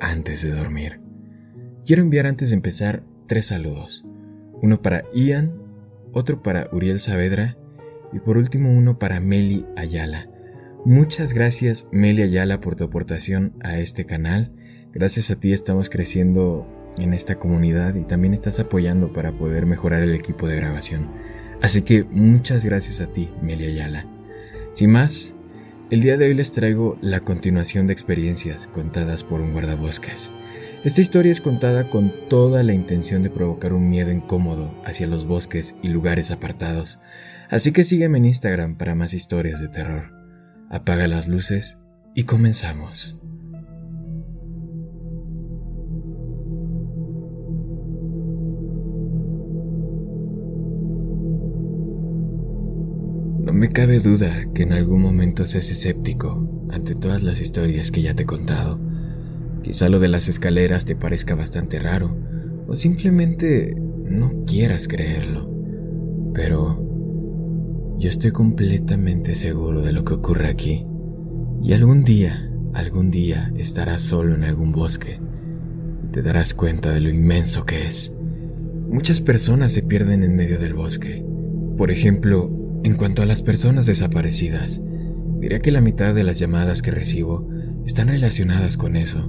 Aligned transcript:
antes 0.00 0.42
de 0.42 0.50
dormir. 0.50 1.00
Quiero 1.84 2.02
enviar 2.02 2.26
antes 2.26 2.50
de 2.50 2.56
empezar 2.56 3.02
tres 3.26 3.46
saludos. 3.46 4.08
Uno 4.62 4.82
para 4.82 5.04
Ian, 5.14 5.52
otro 6.12 6.42
para 6.42 6.68
Uriel 6.72 7.00
Saavedra 7.00 7.56
y 8.12 8.20
por 8.20 8.38
último 8.38 8.72
uno 8.72 8.98
para 8.98 9.20
Meli 9.20 9.66
Ayala. 9.76 10.28
Muchas 10.84 11.32
gracias 11.32 11.86
Meli 11.92 12.22
Ayala 12.22 12.60
por 12.60 12.76
tu 12.76 12.84
aportación 12.84 13.54
a 13.60 13.78
este 13.78 14.06
canal. 14.06 14.52
Gracias 14.92 15.30
a 15.30 15.36
ti 15.36 15.52
estamos 15.52 15.90
creciendo 15.90 16.66
en 16.98 17.12
esta 17.12 17.38
comunidad 17.38 17.94
y 17.94 18.04
también 18.04 18.34
estás 18.34 18.58
apoyando 18.58 19.12
para 19.12 19.32
poder 19.36 19.66
mejorar 19.66 20.02
el 20.02 20.14
equipo 20.14 20.48
de 20.48 20.56
grabación. 20.56 21.10
Así 21.60 21.82
que 21.82 22.04
muchas 22.04 22.64
gracias 22.64 23.00
a 23.00 23.12
ti, 23.12 23.30
Meli 23.42 23.66
Ayala. 23.66 24.06
Sin 24.74 24.90
más, 24.90 25.35
el 25.88 26.00
día 26.00 26.16
de 26.16 26.26
hoy 26.26 26.34
les 26.34 26.50
traigo 26.50 26.98
la 27.00 27.20
continuación 27.20 27.86
de 27.86 27.92
experiencias 27.92 28.66
contadas 28.66 29.22
por 29.22 29.40
un 29.40 29.52
guardabosques. 29.52 30.32
Esta 30.82 31.00
historia 31.00 31.30
es 31.30 31.40
contada 31.40 31.88
con 31.90 32.12
toda 32.28 32.64
la 32.64 32.72
intención 32.72 33.22
de 33.22 33.30
provocar 33.30 33.72
un 33.72 33.88
miedo 33.88 34.10
incómodo 34.10 34.74
hacia 34.84 35.06
los 35.06 35.26
bosques 35.26 35.76
y 35.82 35.88
lugares 35.88 36.32
apartados, 36.32 37.00
así 37.50 37.70
que 37.70 37.84
sígueme 37.84 38.18
en 38.18 38.26
Instagram 38.26 38.76
para 38.76 38.96
más 38.96 39.14
historias 39.14 39.60
de 39.60 39.68
terror. 39.68 40.12
Apaga 40.70 41.06
las 41.06 41.28
luces 41.28 41.78
y 42.14 42.24
comenzamos. 42.24 43.15
Me 53.56 53.70
cabe 53.70 54.00
duda 54.00 54.44
que 54.52 54.64
en 54.64 54.74
algún 54.74 55.00
momento 55.00 55.46
seas 55.46 55.70
escéptico 55.70 56.46
ante 56.70 56.94
todas 56.94 57.22
las 57.22 57.40
historias 57.40 57.90
que 57.90 58.02
ya 58.02 58.12
te 58.12 58.24
he 58.24 58.26
contado. 58.26 58.78
Quizá 59.62 59.88
lo 59.88 59.98
de 59.98 60.08
las 60.08 60.28
escaleras 60.28 60.84
te 60.84 60.94
parezca 60.94 61.34
bastante 61.34 61.78
raro 61.78 62.14
o 62.68 62.76
simplemente 62.76 63.74
no 63.74 64.44
quieras 64.44 64.86
creerlo. 64.88 65.50
Pero 66.34 67.96
yo 67.98 68.10
estoy 68.10 68.30
completamente 68.32 69.34
seguro 69.34 69.80
de 69.80 69.92
lo 69.92 70.04
que 70.04 70.12
ocurre 70.12 70.48
aquí. 70.48 70.86
Y 71.62 71.72
algún 71.72 72.04
día, 72.04 72.52
algún 72.74 73.10
día 73.10 73.52
estarás 73.56 74.02
solo 74.02 74.34
en 74.34 74.44
algún 74.44 74.72
bosque 74.72 75.18
y 76.04 76.12
te 76.12 76.20
darás 76.20 76.52
cuenta 76.52 76.92
de 76.92 77.00
lo 77.00 77.08
inmenso 77.08 77.64
que 77.64 77.86
es. 77.86 78.14
Muchas 78.90 79.20
personas 79.20 79.72
se 79.72 79.82
pierden 79.82 80.24
en 80.24 80.36
medio 80.36 80.58
del 80.58 80.74
bosque. 80.74 81.24
Por 81.78 81.90
ejemplo, 81.90 82.55
en 82.86 82.94
cuanto 82.94 83.20
a 83.20 83.26
las 83.26 83.42
personas 83.42 83.84
desaparecidas, 83.84 84.80
diría 85.40 85.58
que 85.58 85.72
la 85.72 85.80
mitad 85.80 86.14
de 86.14 86.22
las 86.22 86.38
llamadas 86.38 86.82
que 86.82 86.92
recibo 86.92 87.44
están 87.84 88.06
relacionadas 88.06 88.76
con 88.76 88.94
eso. 88.94 89.28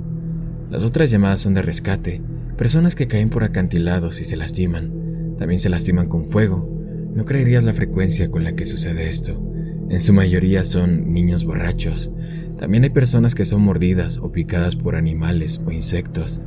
Las 0.69 0.83
otras 0.83 1.09
llamadas 1.09 1.41
son 1.41 1.55
de 1.55 1.64
rescate, 1.64 2.22
personas 2.55 2.94
que 2.94 3.08
caen 3.08 3.31
por 3.31 3.44
acantilados 3.44 4.22
y 4.22 4.25
se 4.25 4.38
lastiman. 4.38 5.36
También 5.39 5.59
se 5.59 5.69
lastiman 5.69 6.08
con 6.08 6.27
fuego. 6.27 6.69
No 7.16 7.25
creerías 7.25 7.64
la 7.64 7.73
frecuencia 7.73 8.30
con 8.30 8.44
la 8.44 8.53
que 8.53 8.67
sucede 8.67 9.09
esto. 9.09 9.43
En 9.89 10.02
su 10.02 10.14
mayoría 10.14 10.64
son 10.64 11.11
niños 11.11 11.43
borrachos. 11.43 12.11
También 12.60 12.83
hay 12.83 12.92
personas 12.92 13.33
que 13.33 13.45
son 13.45 13.64
mordidas 13.64 14.20
o 14.20 14.31
picadas 14.31 14.76
por 14.76 14.95
animales 14.95 15.60
o 15.65 15.71
insectos. 15.71 16.43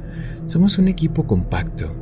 Somos 0.47 0.79
un 0.79 0.87
equipo 0.87 1.27
compacto 1.27 1.93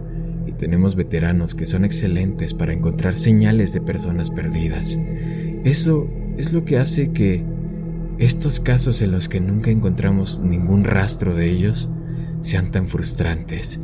tenemos 0.59 0.97
veteranos 0.97 1.55
que 1.55 1.67
son 1.67 1.85
excelentes 1.85 2.55
para 2.55 2.73
encontrar 2.73 3.15
señales 3.15 3.73
de 3.73 3.81
personas 3.81 4.31
perdidas. 4.31 4.99
Eso 5.65 6.09
es 6.37 6.53
lo 6.53 6.65
que 6.65 6.79
hace 6.79 7.13
que 7.13 7.45
estos 8.19 8.59
casos 8.61 9.01
en 9.03 9.13
los 9.13 9.29
que 9.29 9.41
nunca 9.41 9.71
encontramos 9.71 10.41
ningún 10.41 10.85
rastro 10.85 11.35
de 11.35 11.49
ellos 11.51 11.89
sean 12.41 12.71
tan 12.71 12.89
frustrantes. 12.89 13.81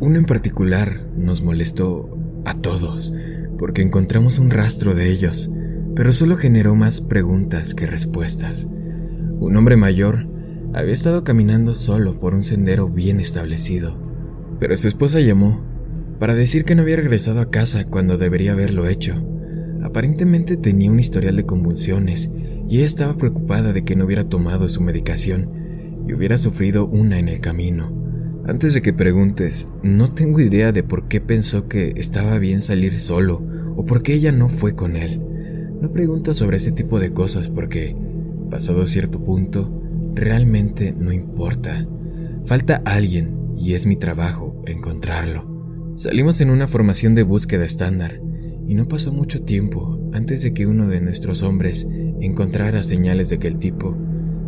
Uno 0.00 0.18
en 0.18 0.24
particular 0.24 1.06
nos 1.16 1.42
molestó 1.42 2.16
a 2.44 2.54
todos 2.54 3.12
porque 3.58 3.82
encontramos 3.82 4.38
un 4.38 4.50
rastro 4.50 4.94
de 4.94 5.10
ellos, 5.10 5.50
pero 5.94 6.12
solo 6.12 6.36
generó 6.36 6.74
más 6.74 7.00
preguntas 7.00 7.74
que 7.74 7.86
respuestas. 7.86 8.66
Un 9.38 9.56
hombre 9.56 9.76
mayor 9.76 10.28
había 10.74 10.94
estado 10.94 11.24
caminando 11.24 11.74
solo 11.74 12.18
por 12.18 12.34
un 12.34 12.44
sendero 12.44 12.88
bien 12.88 13.20
establecido, 13.20 13.98
pero 14.58 14.76
su 14.76 14.88
esposa 14.88 15.20
llamó 15.20 15.71
para 16.22 16.36
decir 16.36 16.64
que 16.64 16.76
no 16.76 16.82
había 16.82 16.94
regresado 16.94 17.40
a 17.40 17.50
casa 17.50 17.84
cuando 17.84 18.16
debería 18.16 18.52
haberlo 18.52 18.86
hecho. 18.86 19.16
Aparentemente 19.82 20.56
tenía 20.56 20.88
un 20.88 21.00
historial 21.00 21.34
de 21.34 21.46
convulsiones 21.46 22.30
y 22.68 22.76
ella 22.76 22.86
estaba 22.86 23.16
preocupada 23.16 23.72
de 23.72 23.82
que 23.82 23.96
no 23.96 24.04
hubiera 24.04 24.28
tomado 24.28 24.68
su 24.68 24.80
medicación 24.82 25.50
y 26.06 26.14
hubiera 26.14 26.38
sufrido 26.38 26.86
una 26.86 27.18
en 27.18 27.28
el 27.28 27.40
camino. 27.40 27.92
Antes 28.46 28.72
de 28.72 28.82
que 28.82 28.92
preguntes, 28.92 29.66
no 29.82 30.12
tengo 30.12 30.38
idea 30.38 30.70
de 30.70 30.84
por 30.84 31.08
qué 31.08 31.20
pensó 31.20 31.66
que 31.66 31.92
estaba 31.96 32.38
bien 32.38 32.60
salir 32.60 33.00
solo 33.00 33.44
o 33.74 33.84
por 33.84 34.04
qué 34.04 34.14
ella 34.14 34.30
no 34.30 34.48
fue 34.48 34.76
con 34.76 34.94
él. 34.94 35.20
No 35.80 35.90
preguntas 35.90 36.36
sobre 36.36 36.58
ese 36.58 36.70
tipo 36.70 37.00
de 37.00 37.12
cosas 37.12 37.48
porque, 37.48 37.96
pasado 38.48 38.86
cierto 38.86 39.24
punto, 39.24 39.76
realmente 40.14 40.94
no 40.96 41.10
importa. 41.10 41.84
Falta 42.44 42.80
alguien 42.84 43.56
y 43.56 43.72
es 43.72 43.86
mi 43.86 43.96
trabajo 43.96 44.62
encontrarlo. 44.68 45.51
Salimos 45.96 46.40
en 46.40 46.50
una 46.50 46.68
formación 46.68 47.14
de 47.14 47.22
búsqueda 47.22 47.64
estándar 47.64 48.20
y 48.66 48.74
no 48.74 48.88
pasó 48.88 49.12
mucho 49.12 49.42
tiempo 49.42 50.00
antes 50.12 50.42
de 50.42 50.54
que 50.54 50.66
uno 50.66 50.88
de 50.88 51.00
nuestros 51.00 51.42
hombres 51.42 51.86
encontrara 52.20 52.82
señales 52.82 53.28
de 53.28 53.38
que 53.38 53.48
el 53.48 53.58
tipo 53.58 53.96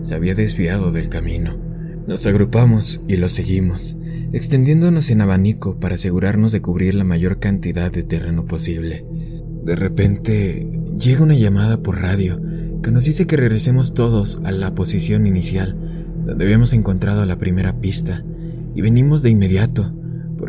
se 0.02 0.14
había 0.14 0.34
desviado 0.34 0.90
del 0.90 1.10
camino. 1.10 1.58
Nos 2.06 2.26
agrupamos 2.26 3.02
y 3.08 3.18
lo 3.18 3.28
seguimos, 3.28 3.98
extendiéndonos 4.32 5.10
en 5.10 5.20
abanico 5.20 5.78
para 5.78 5.96
asegurarnos 5.96 6.50
de 6.50 6.62
cubrir 6.62 6.94
la 6.94 7.04
mayor 7.04 7.38
cantidad 7.38 7.92
de 7.92 8.02
terreno 8.02 8.46
posible. 8.46 9.06
De 9.64 9.76
repente 9.76 10.70
llega 10.98 11.22
una 11.22 11.34
llamada 11.34 11.82
por 11.82 12.00
radio 12.00 12.40
que 12.82 12.90
nos 12.90 13.04
dice 13.04 13.26
que 13.26 13.36
regresemos 13.36 13.92
todos 13.92 14.40
a 14.44 14.50
la 14.50 14.74
posición 14.74 15.26
inicial, 15.26 15.76
donde 16.24 16.44
habíamos 16.44 16.72
encontrado 16.72 17.24
la 17.26 17.38
primera 17.38 17.80
pista, 17.80 18.24
y 18.74 18.80
venimos 18.80 19.22
de 19.22 19.30
inmediato 19.30 19.94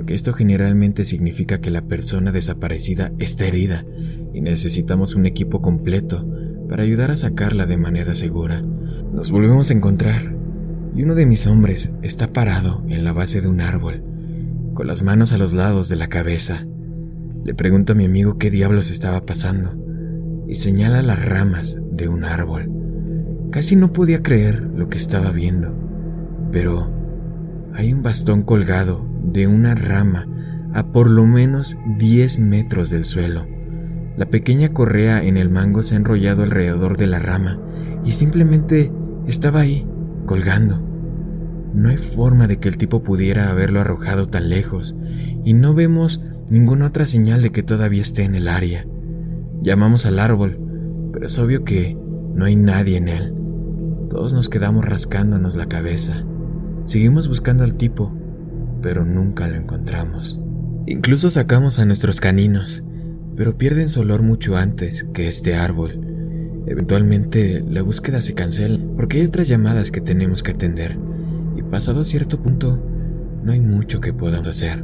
porque 0.05 0.13
esto 0.13 0.33
generalmente 0.33 1.03
significa 1.03 1.61
que 1.61 1.71
la 1.71 1.81
persona 1.81 2.31
desaparecida 2.31 3.11
está 3.17 3.47
herida 3.47 3.83
y 4.35 4.41
necesitamos 4.41 5.15
un 5.15 5.25
equipo 5.25 5.63
completo 5.63 6.29
para 6.69 6.83
ayudar 6.83 7.09
a 7.09 7.15
sacarla 7.15 7.65
de 7.65 7.77
manera 7.77 8.13
segura. 8.13 8.61
Nos 9.11 9.31
volvemos 9.31 9.71
a 9.71 9.73
encontrar 9.73 10.35
y 10.93 11.01
uno 11.01 11.15
de 11.15 11.25
mis 11.25 11.47
hombres 11.47 11.89
está 12.03 12.27
parado 12.27 12.83
en 12.87 13.03
la 13.03 13.13
base 13.13 13.41
de 13.41 13.47
un 13.47 13.61
árbol, 13.61 14.03
con 14.75 14.85
las 14.85 15.01
manos 15.01 15.33
a 15.33 15.39
los 15.39 15.53
lados 15.53 15.89
de 15.89 15.95
la 15.95 16.05
cabeza. 16.05 16.67
Le 17.43 17.55
pregunto 17.55 17.93
a 17.93 17.95
mi 17.95 18.05
amigo 18.05 18.37
qué 18.37 18.51
diablos 18.51 18.91
estaba 18.91 19.21
pasando 19.21 19.75
y 20.47 20.53
señala 20.53 21.01
las 21.01 21.25
ramas 21.25 21.79
de 21.93 22.09
un 22.09 22.25
árbol. 22.25 22.69
Casi 23.49 23.75
no 23.75 23.91
podía 23.91 24.21
creer 24.21 24.61
lo 24.61 24.87
que 24.87 24.99
estaba 24.99 25.31
viendo, 25.31 25.73
pero 26.51 26.91
hay 27.75 27.91
un 27.91 28.01
bastón 28.01 28.43
colgado 28.43 29.05
de 29.21 29.47
una 29.47 29.75
rama 29.75 30.27
a 30.73 30.87
por 30.87 31.09
lo 31.09 31.25
menos 31.25 31.77
10 31.97 32.39
metros 32.39 32.89
del 32.89 33.03
suelo. 33.03 33.45
La 34.17 34.27
pequeña 34.27 34.69
correa 34.69 35.23
en 35.23 35.35
el 35.35 35.49
mango 35.49 35.83
se 35.83 35.95
ha 35.95 35.97
enrollado 35.97 36.43
alrededor 36.43 36.97
de 36.97 37.07
la 37.07 37.19
rama 37.19 37.59
y 38.05 38.13
simplemente 38.13 38.91
estaba 39.27 39.59
ahí, 39.59 39.85
colgando. 40.25 40.81
No 41.73 41.89
hay 41.89 41.97
forma 41.97 42.47
de 42.47 42.57
que 42.57 42.69
el 42.69 42.77
tipo 42.77 43.03
pudiera 43.03 43.49
haberlo 43.49 43.81
arrojado 43.81 44.27
tan 44.27 44.49
lejos 44.49 44.95
y 45.43 45.53
no 45.53 45.73
vemos 45.73 46.21
ninguna 46.49 46.87
otra 46.87 47.05
señal 47.05 47.41
de 47.41 47.51
que 47.51 47.63
todavía 47.63 48.01
esté 48.01 48.23
en 48.23 48.35
el 48.35 48.47
área. 48.47 48.87
Llamamos 49.61 50.05
al 50.05 50.19
árbol, 50.19 50.59
pero 51.11 51.25
es 51.25 51.37
obvio 51.39 51.65
que 51.65 51.97
no 52.33 52.45
hay 52.45 52.55
nadie 52.55 52.97
en 52.97 53.09
él. 53.09 53.33
Todos 54.09 54.31
nos 54.31 54.47
quedamos 54.47 54.85
rascándonos 54.85 55.55
la 55.55 55.67
cabeza. 55.67 56.25
Seguimos 56.85 57.27
buscando 57.27 57.63
al 57.63 57.75
tipo, 57.75 58.13
pero 58.81 59.05
nunca 59.05 59.47
lo 59.47 59.55
encontramos. 59.55 60.39
Incluso 60.85 61.31
sacamos 61.31 61.79
a 61.79 61.85
nuestros 61.85 62.19
caninos, 62.19 62.83
pero 63.35 63.57
pierden 63.57 63.89
su 63.89 64.01
olor 64.01 64.21
mucho 64.21 64.55
antes 64.55 65.03
que 65.13 65.27
este 65.27 65.55
árbol. 65.55 65.99
Eventualmente 66.67 67.63
la 67.67 67.81
búsqueda 67.81 68.21
se 68.21 68.35
cancela 68.35 68.79
porque 68.95 69.17
hay 69.17 69.25
otras 69.25 69.47
llamadas 69.47 69.91
que 69.91 70.01
tenemos 70.01 70.43
que 70.43 70.51
atender 70.51 70.97
y 71.55 71.63
pasado 71.63 72.03
cierto 72.03 72.41
punto 72.41 72.83
no 73.43 73.51
hay 73.51 73.61
mucho 73.61 73.99
que 73.99 74.13
podamos 74.13 74.47
hacer. 74.47 74.83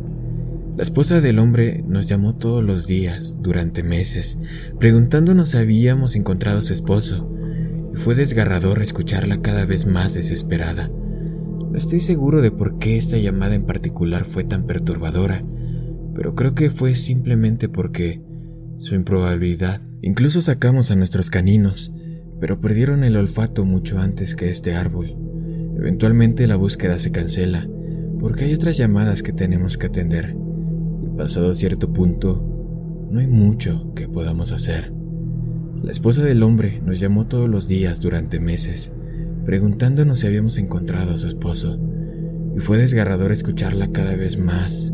La 0.78 0.84
esposa 0.84 1.20
del 1.20 1.38
hombre 1.38 1.84
nos 1.88 2.08
llamó 2.08 2.36
todos 2.36 2.64
los 2.64 2.88
días, 2.88 3.38
durante 3.42 3.84
meses, 3.84 4.38
preguntándonos 4.80 5.50
si 5.50 5.58
habíamos 5.58 6.16
encontrado 6.16 6.60
a 6.60 6.62
su 6.62 6.74
esposo, 6.74 7.30
y 7.94 7.98
fue 7.98 8.16
desgarrador 8.16 8.82
escucharla 8.82 9.42
cada 9.42 9.66
vez 9.66 9.86
más 9.86 10.14
desesperada. 10.14 10.90
Estoy 11.74 12.00
seguro 12.00 12.42
de 12.42 12.52
por 12.52 12.78
qué 12.78 12.98
esta 12.98 13.18
llamada 13.18 13.56
en 13.56 13.66
particular 13.66 14.26
fue 14.26 14.44
tan 14.44 14.66
perturbadora, 14.66 15.44
pero 16.14 16.36
creo 16.36 16.54
que 16.56 16.70
fue 16.70 16.96
simplemente 16.96 17.70
porque 17.70 18.22
su 18.78 18.96
improbabilidad. 18.96 19.82
Incluso 20.02 20.42
sacamos 20.42 20.92
a 20.92 20.96
nuestros 20.96 21.30
caninos, 21.30 21.94
pero 22.40 22.60
perdieron 22.60 23.04
el 23.04 23.18
olfato 23.18 23.66
mucho 23.66 24.00
antes 24.00 24.36
que 24.36 24.50
este 24.50 24.74
árbol. 24.74 25.16
Eventualmente 25.78 26.48
la 26.48 26.56
búsqueda 26.56 27.00
se 27.00 27.12
cancela, 27.12 27.68
porque 28.20 28.46
hay 28.46 28.54
otras 28.54 28.78
llamadas 28.78 29.24
que 29.24 29.34
tenemos 29.34 29.78
que 29.78 29.88
atender 29.88 30.36
pasado 31.22 31.54
cierto 31.54 31.94
punto, 31.94 32.44
no 33.12 33.20
hay 33.20 33.28
mucho 33.28 33.94
que 33.94 34.08
podamos 34.08 34.52
hacer. 34.52 34.92
La 35.84 35.92
esposa 35.92 36.24
del 36.24 36.42
hombre 36.42 36.82
nos 36.84 37.00
llamó 37.00 37.28
todos 37.28 37.48
los 37.48 37.68
días 37.68 38.02
durante 38.02 38.40
meses, 38.40 38.92
preguntándonos 39.46 40.20
si 40.20 40.28
habíamos 40.28 40.58
encontrado 40.58 41.14
a 41.14 41.18
su 41.18 41.28
esposo, 41.28 41.80
y 42.56 42.60
fue 42.60 42.78
desgarrador 42.78 43.32
escucharla 43.32 43.92
cada 43.92 44.16
vez 44.16 44.38
más 44.38 44.94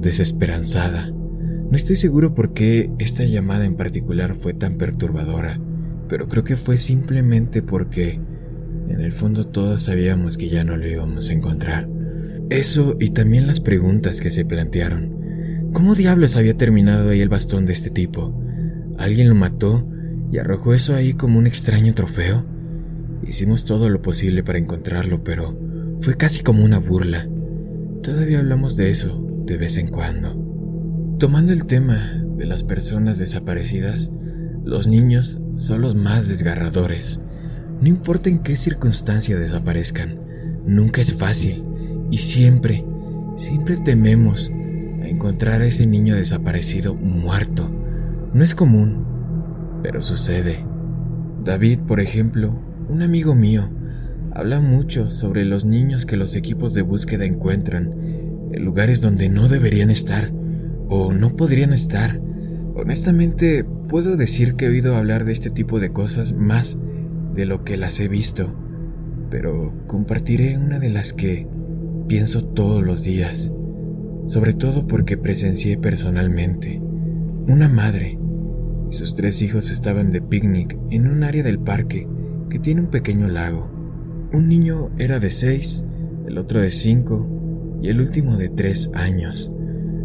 desesperanzada. 0.00 1.10
No 1.10 1.76
estoy 1.76 1.96
seguro 1.96 2.34
por 2.34 2.52
qué 2.52 2.90
esta 2.98 3.24
llamada 3.24 3.64
en 3.64 3.76
particular 3.76 4.34
fue 4.34 4.54
tan 4.54 4.76
perturbadora, 4.76 5.60
pero 6.08 6.26
creo 6.26 6.42
que 6.42 6.56
fue 6.56 6.78
simplemente 6.78 7.62
porque 7.62 8.20
en 8.88 9.00
el 9.00 9.12
fondo 9.12 9.44
todos 9.44 9.82
sabíamos 9.82 10.36
que 10.36 10.48
ya 10.48 10.64
no 10.64 10.76
lo 10.76 10.86
íbamos 10.86 11.30
a 11.30 11.32
encontrar. 11.32 11.88
Eso 12.50 12.96
y 12.98 13.10
también 13.10 13.46
las 13.46 13.60
preguntas 13.60 14.20
que 14.20 14.32
se 14.32 14.44
plantearon. 14.44 15.70
¿Cómo 15.72 15.94
diablos 15.94 16.34
había 16.34 16.54
terminado 16.54 17.10
ahí 17.10 17.20
el 17.20 17.28
bastón 17.28 17.64
de 17.66 17.72
este 17.72 17.90
tipo? 17.90 18.36
¿Alguien 18.98 19.28
lo 19.28 19.36
mató 19.36 19.88
y 20.32 20.38
arrojó 20.38 20.74
eso 20.74 20.96
ahí 20.96 21.12
como 21.12 21.38
un 21.38 21.46
extraño 21.46 21.94
trofeo? 21.94 22.44
Hicimos 23.30 23.64
todo 23.64 23.88
lo 23.88 24.02
posible 24.02 24.42
para 24.42 24.58
encontrarlo, 24.58 25.22
pero 25.22 25.56
fue 26.00 26.16
casi 26.16 26.42
como 26.42 26.64
una 26.64 26.80
burla. 26.80 27.28
Todavía 28.02 28.40
hablamos 28.40 28.74
de 28.74 28.90
eso 28.90 29.24
de 29.46 29.56
vez 29.56 29.76
en 29.76 29.86
cuando. 29.86 30.34
Tomando 31.16 31.52
el 31.52 31.64
tema 31.66 32.24
de 32.36 32.44
las 32.46 32.64
personas 32.64 33.18
desaparecidas, 33.18 34.10
los 34.64 34.88
niños 34.88 35.38
son 35.54 35.80
los 35.80 35.94
más 35.94 36.26
desgarradores. 36.26 37.20
No 37.80 37.86
importa 37.86 38.28
en 38.28 38.40
qué 38.40 38.56
circunstancia 38.56 39.38
desaparezcan, 39.38 40.18
nunca 40.66 41.00
es 41.00 41.14
fácil 41.14 41.64
y 42.10 42.18
siempre, 42.18 42.84
siempre 43.36 43.76
tememos 43.76 44.50
encontrar 45.04 45.62
a 45.62 45.66
ese 45.66 45.86
niño 45.86 46.16
desaparecido 46.16 46.96
muerto. 46.96 47.70
No 48.34 48.42
es 48.42 48.56
común, 48.56 49.04
pero 49.84 50.00
sucede. 50.00 50.66
David, 51.44 51.78
por 51.86 52.00
ejemplo, 52.00 52.69
un 52.90 53.02
amigo 53.02 53.34
mío, 53.34 53.70
habla 54.32 54.60
mucho 54.60 55.10
sobre 55.10 55.44
los 55.44 55.64
niños 55.64 56.06
que 56.06 56.16
los 56.16 56.36
equipos 56.36 56.74
de 56.74 56.82
búsqueda 56.82 57.24
encuentran 57.24 57.92
en 58.52 58.64
lugares 58.64 59.00
donde 59.00 59.28
no 59.28 59.48
deberían 59.48 59.90
estar 59.90 60.32
o 60.88 61.12
no 61.12 61.36
podrían 61.36 61.72
estar. 61.72 62.20
Honestamente, 62.74 63.64
puedo 63.88 64.16
decir 64.16 64.54
que 64.54 64.66
he 64.66 64.68
oído 64.68 64.96
hablar 64.96 65.24
de 65.24 65.32
este 65.32 65.50
tipo 65.50 65.80
de 65.80 65.92
cosas 65.92 66.32
más 66.32 66.78
de 67.34 67.46
lo 67.46 67.64
que 67.64 67.76
las 67.76 68.00
he 68.00 68.08
visto, 68.08 68.52
pero 69.30 69.72
compartiré 69.86 70.58
una 70.58 70.78
de 70.78 70.90
las 70.90 71.12
que 71.12 71.46
pienso 72.08 72.44
todos 72.44 72.82
los 72.82 73.02
días 73.02 73.52
sobre 74.30 74.52
todo 74.52 74.86
porque 74.86 75.16
presencié 75.16 75.76
personalmente. 75.76 76.80
Una 77.48 77.68
madre 77.68 78.16
y 78.88 78.94
sus 78.94 79.16
tres 79.16 79.42
hijos 79.42 79.72
estaban 79.72 80.12
de 80.12 80.22
picnic 80.22 80.78
en 80.90 81.08
un 81.08 81.24
área 81.24 81.42
del 81.42 81.58
parque 81.58 82.06
que 82.50 82.58
tiene 82.58 82.82
un 82.82 82.88
pequeño 82.88 83.28
lago. 83.28 83.70
Un 84.32 84.48
niño 84.48 84.90
era 84.98 85.18
de 85.18 85.30
seis, 85.30 85.84
el 86.26 86.36
otro 86.36 86.60
de 86.60 86.70
cinco 86.70 87.26
y 87.82 87.88
el 87.88 88.00
último 88.00 88.36
de 88.36 88.50
tres 88.50 88.90
años. 88.92 89.50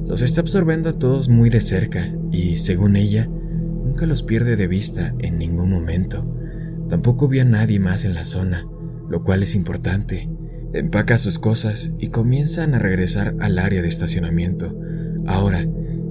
Los 0.08 0.22
está 0.22 0.42
absorbiendo 0.42 0.90
a 0.90 1.00
todos 1.00 1.28
muy 1.28 1.50
de 1.50 1.62
cerca 1.62 2.16
y, 2.32 2.58
según 2.58 2.96
ella, 2.96 3.28
nunca 3.28 4.06
los 4.06 4.24
pierde 4.24 4.56
de 4.56 4.68
vista 4.68 5.14
en 5.20 5.38
ningún 5.38 5.70
momento. 5.72 6.26
Tampoco 6.90 7.28
vi 7.28 7.40
a 7.40 7.46
nadie 7.46 7.80
más 7.80 8.06
en 8.06 8.14
la 8.14 8.26
zona, 8.26 8.68
lo 9.10 9.24
cual 9.24 9.44
es 9.44 9.56
importante. 9.56 10.30
Empaca 10.74 11.18
sus 11.18 11.40
cosas 11.40 11.92
y 11.98 12.08
comienzan 12.08 12.76
a 12.76 12.80
regresar 12.80 13.36
al 13.40 13.58
área 13.58 13.82
de 13.82 13.88
estacionamiento. 13.88 14.78
Ahora, 15.26 15.68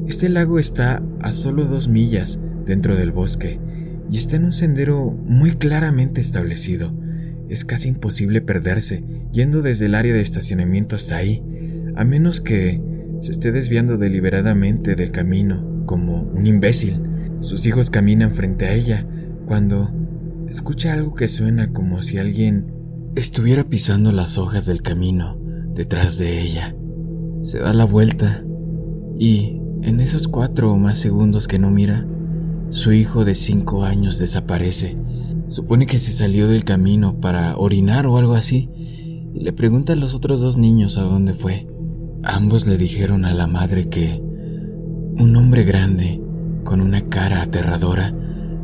este 0.09 0.29
lago 0.29 0.59
está 0.59 1.03
a 1.21 1.33
solo 1.33 1.65
dos 1.65 1.89
millas 1.89 2.41
dentro 2.67 2.97
del 2.97 3.13
bosque 3.13 3.61
y 4.11 4.19
está 4.19 4.37
en 4.37 4.45
un 4.45 4.53
sendero 4.53 5.11
muy 5.11 5.53
claramente 5.53 6.21
establecido. 6.21 6.93
Es 7.49 7.65
casi 7.65 7.89
imposible 7.89 8.41
perderse 8.41 9.05
yendo 9.33 9.63
desde 9.63 9.87
el 9.87 9.95
área 9.95 10.15
de 10.15 10.21
estacionamiento 10.21 10.97
hasta 10.97 11.17
ahí, 11.17 11.43
a 11.97 12.05
menos 12.05 12.41
que 12.41 12.81
se 13.21 13.33
esté 13.33 13.53
desviando 13.53 13.97
deliberadamente 13.97 14.97
del 14.97 15.11
camino, 15.11 15.85
como 15.87 16.23
un 16.23 16.47
imbécil. 16.47 17.01
Sus 17.41 17.67
hijos 17.67 17.91
caminan 17.91 18.33
frente 18.33 18.67
a 18.67 18.75
ella 18.75 19.07
cuando 19.47 19.91
escucha 20.49 20.93
algo 20.93 21.15
que 21.15 21.29
suena 21.29 21.73
como 21.73 22.03
si 22.03 22.19
alguien 22.19 22.73
estuviera 23.17 23.65
pisando 23.65 24.13
las 24.13 24.39
hojas 24.39 24.67
del 24.67 24.83
camino 24.83 25.39
detrás 25.75 26.19
de 26.19 26.41
ella. 26.41 26.75
Se 27.43 27.59
da 27.59 27.73
la 27.73 27.85
vuelta 27.85 28.45
y, 29.19 29.61
en 29.83 30.01
esos 30.01 30.29
cuatro 30.29 30.73
o 30.73 30.77
más 30.77 30.99
segundos 30.99 31.47
que 31.47 31.59
no 31.59 31.71
mira, 31.71 32.07
su 32.75 32.93
hijo 32.93 33.25
de 33.25 33.35
cinco 33.35 33.85
años 33.85 34.19
desaparece. 34.19 34.97
Supone 35.49 35.87
que 35.87 35.99
se 35.99 36.13
salió 36.13 36.49
del 36.49 36.65
camino 36.65 37.21
para 37.21 37.57
orinar 37.57 38.07
o 38.07 38.19
algo 38.19 38.35
así 38.35 38.69
y 39.33 39.41
le 39.41 39.53
pregunta 39.53 39.93
a 39.93 39.97
los 39.97 40.15
otros 40.15 40.41
dos 40.41 40.57
niños 40.57 40.99
a 40.99 41.03
dónde 41.03 41.35
fue. 41.35 41.67
Ambos 42.23 42.67
le 42.67 42.77
dijeron 42.77 43.25
a 43.25 43.35
la 43.35 43.47
madre 43.47 43.89
que 43.89 44.21
un 44.21 45.37
hombre 45.37 45.65
grande, 45.65 46.21
con 46.65 46.81
una 46.81 47.09
cara 47.09 47.43
aterradora, 47.43 48.15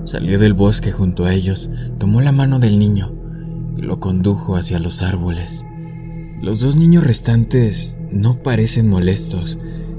salió 0.05 0.39
del 0.39 0.55
bosque 0.55 0.91
junto 0.91 1.25
a 1.25 1.33
ellos, 1.33 1.71
tomó 1.99 2.21
la 2.21 2.33
mano 2.33 2.59
del 2.59 2.79
niño 2.79 3.21
lo 3.81 4.01
condujo 4.01 4.57
hacia 4.57 4.79
los 4.79 5.03
árboles. 5.03 5.65
Los 6.43 6.61
dos 6.61 6.77
niños 6.77 7.05
restantes 7.05 7.97
no 8.11 8.43
parecen 8.43 8.89
molestos. 8.89 9.59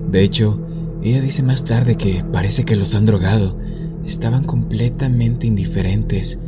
De 0.10 0.24
hecho, 0.24 0.65
ella 1.01 1.22
dice 1.22 1.44
más 1.44 1.63
tarde 1.63 1.98
que 1.98 2.24
parece 2.32 2.63
que 2.63 2.75
los 2.75 2.96
han 2.96 3.06
drogado. 3.06 3.58
Estaban 4.05 4.43
completamente 4.43 5.48
indiferentes. 5.48 6.39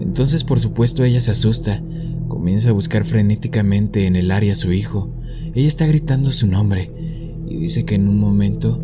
Entonces, 0.00 0.44
por 0.44 0.60
supuesto, 0.60 1.04
ella 1.04 1.20
se 1.20 1.30
asusta. 1.30 1.82
Comienza 2.28 2.70
a 2.70 2.72
buscar 2.72 3.04
frenéticamente 3.04 4.06
en 4.06 4.16
el 4.16 4.30
área 4.30 4.52
a 4.52 4.56
su 4.56 4.72
hijo. 4.72 5.10
Ella 5.54 5.68
está 5.68 5.86
gritando 5.86 6.30
su 6.30 6.46
nombre 6.46 6.90
y 7.46 7.56
dice 7.56 7.84
que 7.84 7.94
en 7.94 8.08
un 8.08 8.18
momento 8.18 8.80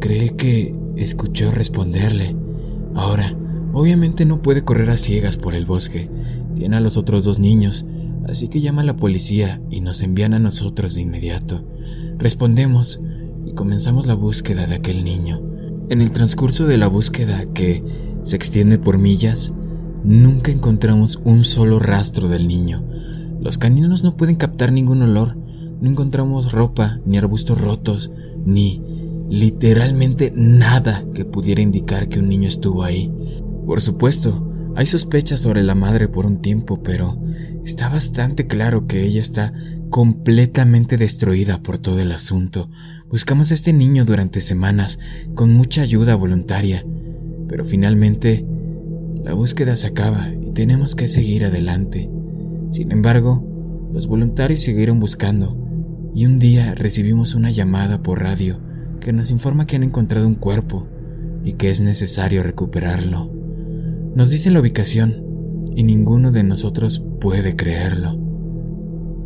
cree 0.00 0.30
que 0.30 0.74
escuchó 0.96 1.50
responderle. 1.50 2.34
Ahora, 2.94 3.36
obviamente 3.72 4.24
no 4.24 4.40
puede 4.40 4.64
correr 4.64 4.88
a 4.90 4.96
ciegas 4.96 5.36
por 5.36 5.54
el 5.54 5.66
bosque. 5.66 6.08
Tiene 6.54 6.76
a 6.76 6.80
los 6.80 6.96
otros 6.96 7.24
dos 7.24 7.38
niños, 7.38 7.86
así 8.26 8.48
que 8.48 8.62
llama 8.62 8.80
a 8.80 8.86
la 8.86 8.96
policía 8.96 9.60
y 9.70 9.82
nos 9.82 10.02
envían 10.02 10.32
a 10.32 10.38
nosotros 10.38 10.94
de 10.94 11.02
inmediato. 11.02 11.62
Respondemos 12.18 13.00
y 13.44 13.52
comenzamos 13.52 14.06
la 14.06 14.14
búsqueda 14.14 14.66
de 14.66 14.76
aquel 14.76 15.04
niño. 15.04 15.45
En 15.88 16.02
el 16.02 16.10
transcurso 16.10 16.66
de 16.66 16.78
la 16.78 16.88
búsqueda, 16.88 17.44
que 17.54 17.84
se 18.24 18.34
extiende 18.34 18.76
por 18.76 18.98
millas, 18.98 19.54
nunca 20.02 20.50
encontramos 20.50 21.20
un 21.22 21.44
solo 21.44 21.78
rastro 21.78 22.28
del 22.28 22.48
niño. 22.48 22.84
Los 23.40 23.56
caninos 23.56 24.02
no 24.02 24.16
pueden 24.16 24.34
captar 24.34 24.72
ningún 24.72 25.02
olor, 25.02 25.36
no 25.36 25.88
encontramos 25.88 26.50
ropa, 26.50 26.98
ni 27.06 27.18
arbustos 27.18 27.60
rotos, 27.60 28.10
ni 28.44 28.82
literalmente 29.30 30.32
nada 30.34 31.04
que 31.14 31.24
pudiera 31.24 31.62
indicar 31.62 32.08
que 32.08 32.18
un 32.18 32.28
niño 32.28 32.48
estuvo 32.48 32.82
ahí. 32.82 33.12
Por 33.64 33.80
supuesto, 33.80 34.52
hay 34.74 34.86
sospechas 34.86 35.38
sobre 35.38 35.62
la 35.62 35.76
madre 35.76 36.08
por 36.08 36.26
un 36.26 36.38
tiempo, 36.42 36.82
pero 36.82 37.16
está 37.64 37.88
bastante 37.88 38.48
claro 38.48 38.88
que 38.88 39.04
ella 39.04 39.20
está 39.20 39.52
completamente 39.90 40.96
destruida 40.96 41.62
por 41.62 41.78
todo 41.78 42.00
el 42.00 42.10
asunto. 42.10 42.70
Buscamos 43.08 43.52
a 43.52 43.54
este 43.54 43.72
niño 43.72 44.04
durante 44.04 44.40
semanas 44.40 44.98
con 45.36 45.52
mucha 45.52 45.82
ayuda 45.82 46.16
voluntaria, 46.16 46.84
pero 47.46 47.62
finalmente 47.62 48.44
la 49.22 49.32
búsqueda 49.32 49.76
se 49.76 49.86
acaba 49.86 50.28
y 50.28 50.50
tenemos 50.50 50.96
que 50.96 51.06
seguir 51.06 51.44
adelante. 51.44 52.10
Sin 52.72 52.90
embargo, 52.90 53.46
los 53.92 54.08
voluntarios 54.08 54.60
siguieron 54.60 54.98
buscando 54.98 55.56
y 56.16 56.26
un 56.26 56.40
día 56.40 56.74
recibimos 56.74 57.36
una 57.36 57.52
llamada 57.52 58.02
por 58.02 58.22
radio 58.22 58.58
que 58.98 59.12
nos 59.12 59.30
informa 59.30 59.66
que 59.66 59.76
han 59.76 59.84
encontrado 59.84 60.26
un 60.26 60.34
cuerpo 60.34 60.88
y 61.44 61.52
que 61.52 61.70
es 61.70 61.80
necesario 61.80 62.42
recuperarlo. 62.42 63.30
Nos 64.16 64.30
dicen 64.30 64.52
la 64.52 64.60
ubicación 64.60 65.64
y 65.76 65.84
ninguno 65.84 66.32
de 66.32 66.42
nosotros 66.42 67.06
puede 67.20 67.54
creerlo. 67.54 68.18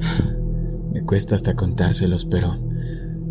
Me 0.92 1.00
cuesta 1.00 1.34
hasta 1.34 1.54
contárselos, 1.54 2.26
pero 2.26 2.69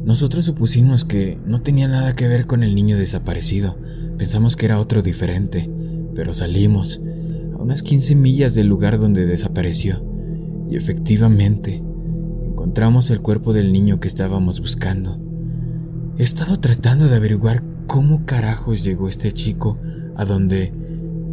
nosotros 0.04 0.46
supusimos 0.46 1.06
que 1.06 1.38
no 1.46 1.62
tenía 1.62 1.88
nada 1.88 2.16
que 2.16 2.28
ver 2.28 2.48
con 2.48 2.64
el 2.64 2.76
niño 2.76 2.98
desaparecido. 2.98 3.78
Pensamos 4.18 4.56
que 4.56 4.66
era 4.66 4.80
otro 4.80 5.02
diferente, 5.02 5.70
pero 6.16 6.34
salimos 6.34 7.02
a 7.54 7.58
unas 7.58 7.84
15 7.84 8.16
millas 8.16 8.56
del 8.56 8.68
lugar 8.68 9.00
donde 9.00 9.26
desapareció 9.26 10.04
y 10.70 10.76
efectivamente 10.76 11.84
encontramos 12.46 13.10
el 13.10 13.22
cuerpo 13.22 13.54
del 13.54 13.72
niño 13.72 14.00
que 14.00 14.08
estábamos 14.08 14.60
buscando. 14.60 15.20
He 16.18 16.24
estado 16.24 16.60
tratando 16.60 17.08
de 17.08 17.16
averiguar 17.16 17.64
cómo 17.88 18.26
carajos 18.26 18.84
llegó 18.84 19.10
este 19.10 19.32
chico 19.32 19.80
a 20.16 20.26
donde 20.26 20.74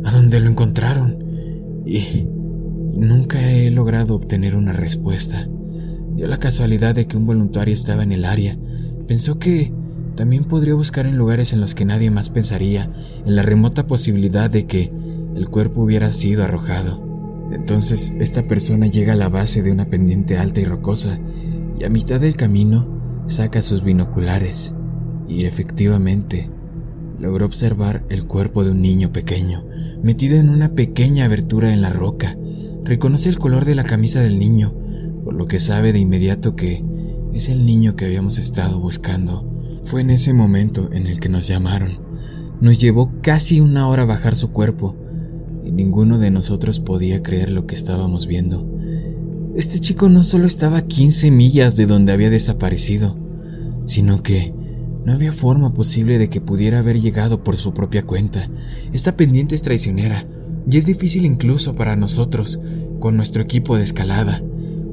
a 0.05 0.13
donde 0.13 0.39
lo 0.39 0.49
encontraron 0.49 1.19
y 1.85 2.27
nunca 2.95 3.51
he 3.51 3.71
logrado 3.71 4.15
obtener 4.15 4.55
una 4.55 4.73
respuesta. 4.73 5.49
Dio 6.17 6.27
la 6.27 6.39
casualidad 6.39 6.95
de 6.95 7.07
que 7.07 7.19
un 7.19 7.27
voluntario 7.27 7.75
estaba 7.75 8.03
en 8.03 8.11
el 8.11 8.25
área. 8.25 8.57
Pensó 9.07 9.39
que 9.39 9.73
también 10.17 10.45
podría 10.45 10.75
buscar 10.75 11.07
en 11.07 11.19
lugares 11.19 11.53
en 11.53 11.61
los 11.61 11.75
que 11.75 11.85
nadie 11.85 12.11
más 12.11 12.31
pensaría, 12.31 12.91
en 13.27 13.37
la 13.37 13.43
remota 13.43 13.87
posibilidad 13.87 14.49
de 14.49 14.67
que 14.67 14.91
el 15.37 15.51
cuerpo 15.51 15.83
hubiera 15.83 16.11
sido 16.13 16.43
arrojado. 16.43 17.05
Entonces 17.53 18.15
esta 18.19 18.49
persona 18.49 18.87
llega 18.87 19.13
a 19.13 19.17
la 19.17 19.29
base 19.29 19.63
de 19.63 19.71
una 19.71 19.91
pendiente 19.91 20.39
alta 20.39 20.63
y 20.63 20.65
rocosa 20.65 21.21
y 21.79 21.85
a 21.85 21.91
mitad 21.91 22.19
del 22.19 22.35
camino 22.35 23.25
saca 23.27 23.61
sus 23.61 23.85
binoculares 23.85 24.75
y 25.29 25.45
efectivamente 25.45 26.49
logró 27.21 27.45
observar 27.45 28.05
el 28.09 28.25
cuerpo 28.27 28.65
de 28.65 28.71
un 28.71 28.81
niño 28.81 29.13
pequeño 29.13 29.65
metido 30.03 30.39
en 30.39 30.49
una 30.49 30.71
pequeña 30.71 31.27
abertura 31.27 31.75
en 31.75 31.83
la 31.83 31.91
roca. 31.91 32.37
Reconoce 32.85 33.29
el 33.29 33.39
color 33.39 33.67
de 33.67 33.75
la 33.75 33.85
camisa 33.85 34.23
del 34.23 34.39
niño 34.39 34.75
lo 35.37 35.47
que 35.47 35.61
sabe 35.61 35.93
de 35.93 35.99
inmediato 35.99 36.57
que 36.57 36.85
es 37.35 37.49
el 37.49 37.67
niño 37.67 37.97
que 37.97 38.07
habíamos 38.07 38.39
estado 38.39 38.81
buscando. 38.81 39.49
Fue 39.85 40.01
en 40.01 40.11
ese 40.11 40.33
momento 40.33 40.91
en 40.93 41.07
el 41.07 41.21
que 41.21 41.29
nos 41.29 41.47
llamaron. 41.47 41.99
Nos 42.61 42.81
llevó 42.81 43.13
casi 43.21 43.61
una 43.61 43.87
hora 43.89 44.05
bajar 44.05 44.35
su 44.35 44.51
cuerpo 44.51 44.97
y 45.65 45.71
ninguno 45.71 46.19
de 46.19 46.31
nosotros 46.31 46.81
podía 46.81 47.23
creer 47.23 47.53
lo 47.53 47.67
que 47.67 47.75
estábamos 47.75 48.27
viendo. 48.27 48.67
Este 49.55 49.79
chico 49.79 50.09
no 50.09 50.25
solo 50.25 50.47
estaba 50.47 50.79
a 50.79 50.87
15 50.87 51.31
millas 51.31 51.77
de 51.77 51.87
donde 51.87 52.13
había 52.13 52.31
desaparecido, 52.31 53.17
sino 53.87 54.23
que 54.23 54.55
no 55.05 55.13
había 55.13 55.33
forma 55.33 55.73
posible 55.73 56.19
de 56.19 56.29
que 56.29 56.41
pudiera 56.41 56.81
haber 56.81 57.01
llegado 57.01 57.45
por 57.45 57.57
su 57.57 57.73
propia 57.73 58.03
cuenta. 58.03 58.51
Esta 58.93 59.17
pendiente 59.17 59.55
es 59.55 59.63
traicionera 59.63 60.27
y 60.69 60.79
es 60.79 60.87
difícil 60.87 61.25
incluso 61.25 61.77
para 61.77 61.95
nosotros, 61.95 62.61
con 62.99 63.17
nuestro 63.17 63.43
equipo 63.43 63.77
de 63.77 63.85
escalada. 63.85 64.43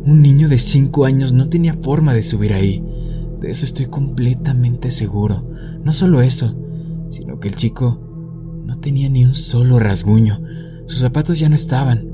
Un 0.05 0.21
niño 0.21 0.49
de 0.49 0.57
5 0.57 1.05
años 1.05 1.31
no 1.31 1.47
tenía 1.47 1.75
forma 1.75 2.13
de 2.13 2.23
subir 2.23 2.53
ahí. 2.53 2.83
De 3.39 3.49
eso 3.49 3.65
estoy 3.65 3.85
completamente 3.85 4.91
seguro. 4.91 5.49
No 5.81 5.93
solo 5.93 6.21
eso, 6.21 6.55
sino 7.09 7.39
que 7.39 7.47
el 7.47 7.55
chico 7.55 8.01
no 8.65 8.79
tenía 8.79 9.07
ni 9.07 9.23
un 9.23 9.33
solo 9.33 9.79
rasguño. 9.79 10.41
Sus 10.87 10.99
zapatos 10.99 11.39
ya 11.39 11.47
no 11.47 11.55
estaban, 11.55 12.09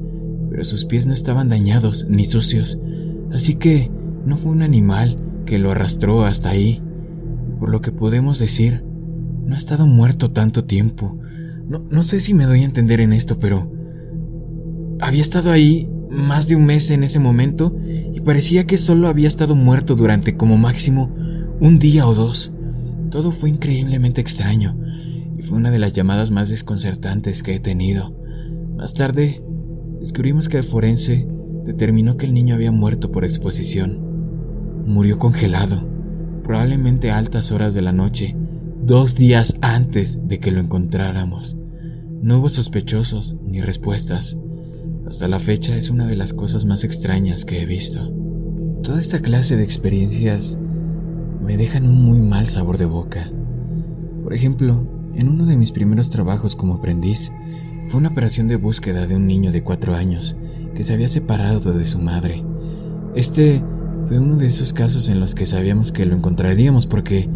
pero 0.52 0.64
sus 0.64 0.86
pies 0.86 1.08
no 1.08 1.14
estaban 1.14 1.50
dañados 1.50 2.06
ni 2.08 2.26
sucios. 2.26 2.80
Así 3.32 3.56
que 3.56 3.92
no 4.24 4.38
fue 4.38 4.52
un 4.52 4.62
animal 4.62 5.18
que 5.48 5.58
lo 5.58 5.72
arrastró 5.72 6.26
hasta 6.26 6.50
ahí. 6.50 6.84
Por 7.60 7.70
lo 7.70 7.82
que 7.82 7.92
podemos 7.92 8.38
decir, 8.38 8.84
no 9.46 9.56
ha 9.56 9.58
estado 9.58 9.88
muerto 9.88 10.30
tanto 10.30 10.64
tiempo. 10.66 11.18
No, 11.68 11.80
no 11.90 12.04
sé 12.04 12.22
si 12.22 12.36
me 12.36 12.46
doy 12.46 12.62
a 12.62 12.66
entender 12.66 13.00
en 13.00 13.14
esto, 13.14 13.40
pero... 13.40 13.72
Había 15.02 15.22
estado 15.22 15.52
ahí 15.52 15.90
más 16.10 16.48
de 16.48 16.56
un 16.56 16.66
mes 16.66 16.92
en 16.92 17.04
ese 17.04 17.20
momento 17.20 17.76
y 18.14 18.22
parecía 18.22 18.66
que 18.66 18.78
solo 18.78 19.08
había 19.08 19.28
estado 19.28 19.56
muerto 19.56 19.96
durante 19.96 20.36
como 20.36 20.58
máximo 20.58 21.12
un 21.60 21.80
día 21.80 22.08
o 22.08 22.16
dos. 22.16 22.54
Todo 23.10 23.32
fue 23.32 23.50
increíblemente 23.50 24.22
extraño 24.22 24.78
y 25.38 25.42
fue 25.42 25.58
una 25.58 25.72
de 25.72 25.80
las 25.80 25.94
llamadas 25.94 26.32
más 26.32 26.50
desconcertantes 26.50 27.44
que 27.44 27.56
he 27.56 27.60
tenido. 27.60 28.16
Más 28.76 28.94
tarde, 28.94 29.44
descubrimos 30.00 30.50
que 30.50 30.58
el 30.58 30.64
forense 30.64 31.28
determinó 31.66 32.18
que 32.18 32.26
el 32.26 32.34
niño 32.34 32.56
había 32.56 32.72
muerto 32.72 33.12
por 33.12 33.26
exposición. 33.26 34.00
Murió 34.86 35.18
congelado, 35.18 35.88
probablemente 36.44 37.12
a 37.12 37.18
altas 37.18 37.52
horas 37.52 37.74
de 37.74 37.82
la 37.82 37.92
noche, 37.92 38.36
dos 38.82 39.16
días 39.16 39.56
antes 39.62 40.28
de 40.28 40.40
que 40.40 40.52
lo 40.52 40.60
encontráramos. 40.60 41.58
No 42.22 42.40
hubo 42.40 42.50
sospechosos 42.50 43.36
ni 43.46 43.62
respuestas. 43.62 44.38
Hasta 45.10 45.28
la 45.28 45.40
fecha 45.40 45.76
es 45.76 45.90
una 45.90 46.06
de 46.06 46.16
las 46.16 46.34
cosas 46.34 46.66
más 46.66 46.84
extrañas 46.84 47.44
que 47.44 47.60
he 47.60 47.66
visto. 47.66 48.14
Toda 48.84 49.00
esta 49.00 49.20
clase 49.20 49.58
de 49.58 49.64
experiencias 49.64 50.60
me 51.44 51.58
dejan 51.58 51.88
un 51.88 52.04
muy 52.04 52.22
mal 52.22 52.46
sabor 52.46 52.78
de 52.78 52.86
boca. 52.86 53.28
Por 54.24 54.36
ejemplo, 54.36 54.88
en 55.16 55.28
uno 55.28 55.48
de 55.48 55.58
mis 55.58 55.72
primeros 55.72 56.12
trabajos 56.12 56.56
como 56.56 56.76
aprendiz, 56.76 57.32
fue 57.88 57.98
una 57.98 58.10
operación 58.10 58.48
de 58.48 58.58
búsqueda 58.58 59.08
de 59.08 59.16
un 59.16 59.26
niño 59.26 59.52
de 59.52 59.64
cuatro 59.64 59.96
años 59.96 60.38
que 60.76 60.84
se 60.84 60.94
había 60.94 61.10
separado 61.10 61.74
de 61.74 61.88
su 61.88 61.98
madre. 61.98 62.46
Este 63.16 63.64
fue 64.06 64.20
uno 64.20 64.38
de 64.38 64.46
esos 64.46 64.74
casos 64.74 65.10
en 65.10 65.20
los 65.20 65.34
que 65.34 65.48
sabíamos 65.48 65.92
que 65.92 66.06
lo 66.06 66.16
encontraríamos 66.16 66.86
porque 66.86 67.28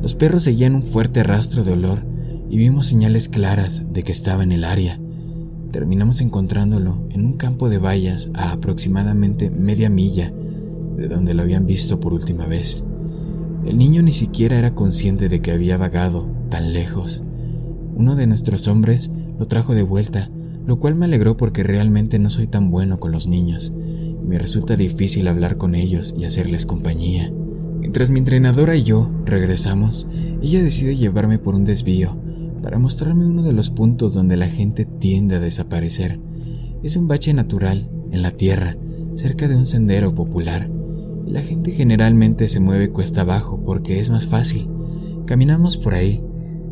los 0.00 0.14
perros 0.14 0.44
seguían 0.44 0.76
un 0.76 0.84
fuerte 0.84 1.24
rastro 1.24 1.64
de 1.64 1.72
olor 1.72 2.06
y 2.48 2.56
vimos 2.56 2.86
señales 2.86 3.28
claras 3.28 3.82
de 3.92 4.04
que 4.04 4.12
estaba 4.12 4.44
en 4.44 4.52
el 4.52 4.62
área. 4.62 5.00
Terminamos 5.70 6.20
encontrándolo 6.20 7.06
en 7.10 7.26
un 7.26 7.34
campo 7.34 7.68
de 7.68 7.78
vallas 7.78 8.30
a 8.34 8.52
aproximadamente 8.52 9.50
media 9.50 9.90
milla 9.90 10.32
de 10.96 11.08
donde 11.08 11.34
lo 11.34 11.42
habían 11.42 11.66
visto 11.66 12.00
por 12.00 12.14
última 12.14 12.46
vez. 12.46 12.84
El 13.64 13.78
niño 13.78 14.02
ni 14.02 14.12
siquiera 14.12 14.58
era 14.58 14.74
consciente 14.74 15.28
de 15.28 15.40
que 15.40 15.50
había 15.50 15.76
vagado 15.76 16.28
tan 16.50 16.72
lejos. 16.72 17.22
Uno 17.94 18.14
de 18.14 18.26
nuestros 18.26 18.68
hombres 18.68 19.10
lo 19.38 19.46
trajo 19.46 19.74
de 19.74 19.82
vuelta, 19.82 20.30
lo 20.64 20.78
cual 20.78 20.94
me 20.94 21.06
alegró 21.06 21.36
porque 21.36 21.62
realmente 21.62 22.18
no 22.18 22.30
soy 22.30 22.46
tan 22.46 22.70
bueno 22.70 22.98
con 22.98 23.12
los 23.12 23.26
niños. 23.26 23.72
Me 24.24 24.38
resulta 24.38 24.76
difícil 24.76 25.28
hablar 25.28 25.56
con 25.56 25.74
ellos 25.74 26.14
y 26.16 26.24
hacerles 26.24 26.64
compañía. 26.66 27.32
Mientras 27.78 28.10
mi 28.10 28.18
entrenadora 28.18 28.76
y 28.76 28.84
yo 28.84 29.10
regresamos, 29.24 30.08
ella 30.42 30.62
decide 30.62 30.96
llevarme 30.96 31.38
por 31.38 31.54
un 31.54 31.64
desvío 31.64 32.16
para 32.66 32.80
mostrarme 32.80 33.24
uno 33.24 33.44
de 33.44 33.52
los 33.52 33.70
puntos 33.70 34.12
donde 34.12 34.36
la 34.36 34.48
gente 34.48 34.86
tiende 34.86 35.36
a 35.36 35.38
desaparecer. 35.38 36.18
Es 36.82 36.96
un 36.96 37.06
bache 37.06 37.32
natural 37.32 37.88
en 38.10 38.22
la 38.22 38.32
tierra, 38.32 38.76
cerca 39.14 39.46
de 39.46 39.54
un 39.54 39.66
sendero 39.66 40.16
popular. 40.16 40.68
La 41.26 41.42
gente 41.42 41.70
generalmente 41.70 42.48
se 42.48 42.58
mueve 42.58 42.90
cuesta 42.90 43.20
abajo 43.20 43.62
porque 43.64 44.00
es 44.00 44.10
más 44.10 44.26
fácil. 44.26 44.68
Caminamos 45.26 45.76
por 45.76 45.94
ahí, 45.94 46.24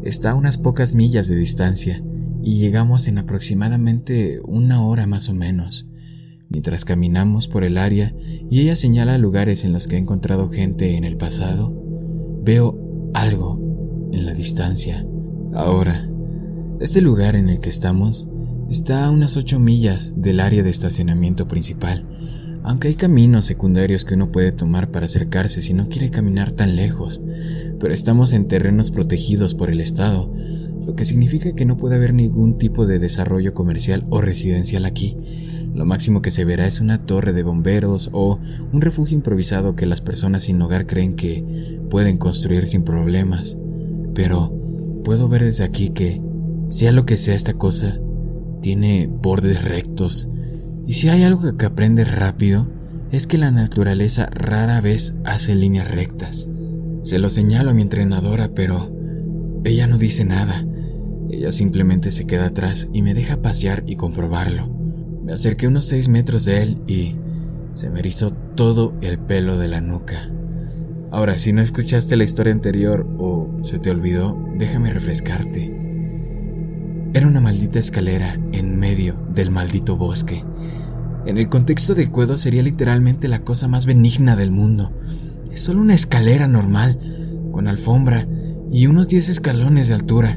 está 0.03 0.33
a 0.33 0.35
unas 0.35 0.59
pocas 0.59 0.95
millas 0.95 1.29
de 1.29 1.37
distancia, 1.37 2.03
y 2.43 2.59
llegamos 2.59 3.07
en 3.07 3.19
aproximadamente 3.19 4.41
una 4.45 4.85
hora 4.85 5.07
más 5.07 5.29
o 5.29 5.35
menos. 5.35 5.89
Mientras 6.49 6.85
caminamos 6.85 7.47
por 7.47 7.63
el 7.63 7.79
área 7.79 8.17
y 8.51 8.63
ella 8.63 8.75
señala 8.75 9.17
lugares 9.17 9.65
en 9.65 9.73
los 9.73 9.87
que 9.87 9.95
ha 9.95 10.01
encontrado 10.01 10.49
gente 10.49 10.97
en 10.97 11.05
el 11.05 11.17
pasado, 11.17 11.73
veo 12.43 13.13
algo 13.15 14.11
en 14.11 14.27
la 14.27 14.35
distancia. 14.35 15.07
Ahora, 15.55 16.05
este 16.81 17.01
lugar 17.01 17.37
en 17.37 17.49
el 17.49 17.61
que 17.61 17.71
estamos 17.71 18.29
está 18.69 19.05
a 19.05 19.11
unas 19.11 19.37
8 19.37 19.61
millas 19.61 20.11
del 20.17 20.41
área 20.41 20.65
de 20.65 20.71
estacionamiento 20.71 21.47
principal, 21.47 22.09
aunque 22.65 22.89
hay 22.89 22.97
caminos 22.97 23.47
secundarios 23.47 24.05
que 24.05 24.15
uno 24.15 24.33
puede 24.33 24.51
tomar 24.51 24.91
para 24.91 25.07
acercarse 25.07 25.63
si 25.63 25.73
no 25.73 25.89
quiere 25.89 26.11
caminar 26.11 26.51
tan 26.51 26.75
lejos, 26.75 27.21
pero 27.79 27.95
estamos 27.95 28.33
en 28.33 28.49
terrenos 28.49 28.91
protegidos 28.91 29.55
por 29.55 29.71
el 29.71 29.81
Estado, 29.81 30.35
lo 30.85 30.97
que 30.97 31.05
significa 31.05 31.55
que 31.55 31.65
no 31.65 31.77
puede 31.77 31.95
haber 31.95 32.15
ningún 32.15 32.59
tipo 32.59 32.85
de 32.85 32.99
desarrollo 32.99 33.55
comercial 33.55 34.07
o 34.11 34.21
residencial 34.21 34.85
aquí. 34.85 35.17
Lo 35.73 35.87
máximo 35.87 36.21
que 36.21 36.33
se 36.33 36.45
verá 36.45 36.67
es 36.67 36.81
una 36.81 37.07
torre 37.07 37.33
de 37.33 37.45
bomberos 37.45 38.11
o 38.13 38.41
un 38.73 38.81
refugio 38.81 39.17
improvisado 39.17 39.77
que 39.77 39.87
las 39.87 40.01
personas 40.01 40.45
sin 40.45 40.61
hogar 40.61 40.89
creen 40.89 41.15
que 41.15 41.81
pueden 41.91 42.19
construir 42.19 42.67
sin 42.67 42.83
problemas. 42.83 43.57
Pero 44.15 44.64
Puedo 45.05 45.29
ver 45.29 45.45
desde 45.45 45.65
aquí 45.65 45.91
que, 45.91 46.21
sea 46.71 46.91
lo 46.91 47.05
que 47.05 47.17
sea 47.17 47.35
esta 47.35 47.55
cosa, 47.55 47.99
tiene 48.63 49.07
bordes 49.07 49.63
rectos. 49.63 50.29
Y 50.87 50.95
si 50.95 51.11
hay 51.11 51.23
algo 51.23 51.57
que 51.57 51.67
aprende 51.67 52.05
rápido, 52.05 52.67
es 53.13 53.27
que 53.27 53.39
la 53.39 53.51
naturaleza 53.51 54.27
rara 54.33 54.81
vez 54.81 55.15
hace 55.25 55.55
líneas 55.55 55.91
rectas. 55.91 56.49
Se 57.03 57.19
lo 57.19 57.29
señalo 57.29 57.71
a 57.71 57.75
mi 57.75 57.83
entrenadora, 57.83 58.55
pero 58.55 58.91
ella 59.65 59.87
no 59.87 59.99
dice 59.99 60.25
nada. 60.25 60.67
Ella 61.31 61.53
simplemente 61.53 62.11
se 62.11 62.27
queda 62.27 62.47
atrás 62.47 62.89
y 62.93 63.03
me 63.03 63.13
deja 63.13 63.43
pasear 63.43 63.85
y 63.87 63.97
comprobarlo. 63.97 64.69
Me 65.23 65.33
acerqué 65.33 65.69
unos 65.69 65.85
seis 65.85 66.09
metros 66.09 66.45
de 66.45 66.63
él 66.63 66.79
y 66.87 67.17
se 67.75 67.91
me 67.91 67.99
erizó 68.01 68.31
todo 68.31 68.95
el 69.03 69.19
pelo 69.19 69.59
de 69.59 69.69
la 69.69 69.81
nuca. 69.81 70.31
Ahora, 71.15 71.39
si 71.39 71.53
no 71.53 71.63
escuchaste 71.63 72.17
la 72.17 72.25
historia 72.25 72.53
anterior 72.53 73.07
o 73.19 73.49
se 73.63 73.79
te 73.79 73.93
olvidó, 73.93 74.37
déjame 74.59 74.93
refrescarte. 74.93 75.73
Era 77.13 77.29
una 77.29 77.41
maldita 77.41 77.79
escalera 77.79 78.37
en 78.51 78.77
medio 78.81 79.15
del 79.33 79.53
maldito 79.53 79.97
bosque. 79.97 80.43
En 81.25 81.39
el 81.39 81.49
contexto 81.49 81.95
de 81.95 82.11
Cuedo 82.11 82.37
sería 82.37 82.65
literalmente 82.65 83.29
la 83.29 83.43
cosa 83.43 83.69
más 83.69 83.87
benigna 83.87 84.35
del 84.35 84.51
mundo. 84.51 84.91
Es 85.53 85.61
solo 85.61 85.83
una 85.83 85.95
escalera 85.95 86.49
normal, 86.49 86.99
con 87.53 87.69
alfombra 87.69 88.27
y 88.73 88.89
unos 88.89 89.07
10 89.07 89.29
escalones 89.29 89.87
de 89.87 89.95
altura. 89.95 90.37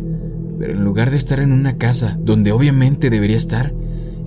Pero 0.59 0.73
en 0.73 0.83
lugar 0.83 1.09
de 1.09 1.17
estar 1.17 1.39
en 1.39 1.53
una 1.53 1.77
casa, 1.77 2.19
donde 2.21 2.51
obviamente 2.51 3.09
debería 3.09 3.37
estar, 3.37 3.73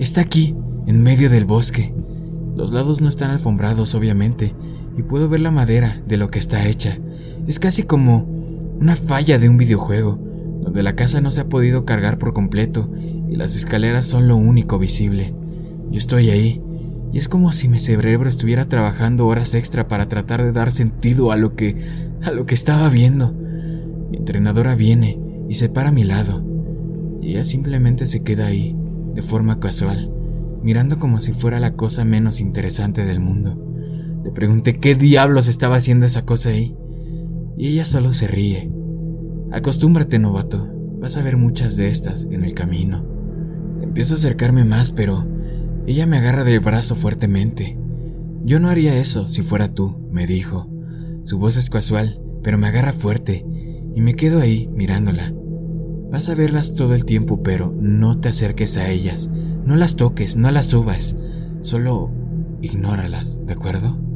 está 0.01 0.23
aquí, 0.23 0.57
en 0.89 1.01
medio 1.01 1.31
del 1.31 1.45
bosque. 1.45 1.95
Los 2.57 2.73
lados 2.73 3.01
no 3.01 3.09
están 3.09 3.31
alfombrados, 3.31 3.95
obviamente, 3.95 4.53
y 4.97 5.03
puedo 5.03 5.29
ver 5.29 5.41
la 5.41 5.51
madera 5.51 6.01
de 6.07 6.17
lo 6.17 6.29
que 6.29 6.39
está 6.39 6.67
hecha. 6.67 6.99
Es 7.47 7.59
casi 7.59 7.83
como 7.85 8.27
una 8.81 8.97
falla 8.97 9.39
de 9.39 9.49
un 9.49 9.57
videojuego, 9.57 10.19
donde 10.63 10.83
la 10.83 10.95
casa 10.95 11.21
no 11.21 11.31
se 11.31 11.41
ha 11.41 11.49
podido 11.49 11.85
cargar 11.85 12.19
por 12.19 12.33
completo 12.33 12.91
y 13.29 13.37
las 13.37 13.57
escaleras 13.57 14.07
son 14.07 14.29
lo 14.29 14.37
único 14.37 14.79
visible. 14.79 15.35
Yo 15.91 15.99
estoy 15.99 16.31
ahí, 16.31 16.63
y 17.13 17.19
es 17.19 17.29
como 17.29 17.53
si 17.53 17.69
mi 17.69 17.79
cerebro 17.79 18.29
estuviera 18.29 18.69
trabajando 18.69 19.27
horas 19.27 19.55
extra 19.55 19.89
para 19.89 20.09
tratar 20.09 20.43
de 20.43 20.53
dar 20.53 20.71
sentido 20.73 21.33
a 21.33 21.37
lo 21.37 21.55
que 21.57 21.77
a 22.23 22.31
lo 22.31 22.47
que 22.47 22.55
estaba 22.55 22.89
viendo. 22.89 23.33
Mi 24.11 24.19
entrenadora 24.19 24.75
viene 24.75 25.19
y 25.49 25.55
se 25.55 25.69
para 25.69 25.89
a 25.89 25.93
mi 25.93 26.05
lado, 26.05 26.45
y 27.21 27.31
ella 27.31 27.45
simplemente 27.45 28.07
se 28.07 28.23
queda 28.23 28.47
ahí, 28.47 28.77
de 29.15 29.23
forma 29.23 29.59
casual, 29.59 30.13
mirando 30.63 30.99
como 30.99 31.21
si 31.21 31.33
fuera 31.33 31.59
la 31.59 31.73
cosa 31.73 32.05
menos 32.05 32.41
interesante 32.41 33.05
del 33.05 33.21
mundo. 33.21 33.70
Le 34.25 34.31
pregunté 34.31 34.75
qué 34.75 34.95
diablos 34.95 35.49
estaba 35.49 35.77
haciendo 35.77 36.07
esa 36.07 36.25
cosa 36.25 36.51
ahí, 36.51 36.77
y 37.57 37.69
ella 37.69 37.85
solo 37.85 38.13
se 38.13 38.27
ríe. 38.27 38.71
Acostúmbrate, 39.51 40.19
novato, 40.19 40.69
vas 41.01 41.17
a 41.17 41.23
ver 41.23 41.37
muchas 41.37 41.77
de 41.77 41.89
estas 41.89 42.25
en 42.31 42.45
el 42.45 42.55
camino. 42.55 43.05
Empiezo 43.83 44.15
a 44.15 44.17
acercarme 44.17 44.65
más, 44.65 44.91
pero 44.91 45.27
ella 45.87 46.07
me 46.07 46.19
agarra 46.19 46.45
del 46.45 46.61
brazo 46.61 46.95
fuertemente. 46.95 47.79
Yo 48.45 48.61
no 48.61 48.69
haría 48.69 48.97
eso 48.97 49.27
si 49.27 49.43
fuera 49.43 49.75
tú, 49.75 50.07
me 50.11 50.27
dijo. 50.27 50.69
Su 51.25 51.39
voz 51.39 51.57
es 51.57 51.71
casual, 51.71 52.23
pero 52.43 52.59
me 52.59 52.69
agarra 52.69 52.93
fuerte, 52.93 53.45
y 53.95 54.01
me 54.01 54.15
quedo 54.15 54.41
ahí 54.41 54.69
mirándola. 54.73 55.33
Vas 56.11 56.29
a 56.29 56.35
verlas 56.35 56.75
todo 56.75 56.95
el 56.95 57.05
tiempo, 57.05 57.43
pero 57.43 57.75
no 57.79 58.19
te 58.19 58.29
acerques 58.29 58.77
a 58.77 58.89
ellas. 58.91 59.31
No 59.65 59.77
las 59.77 59.97
toques, 59.97 60.37
no 60.37 60.51
las 60.51 60.67
subas. 60.67 61.17
Solo 61.63 62.11
ignóralas, 62.63 63.41
¿de 63.47 63.53
acuerdo? 63.53 64.10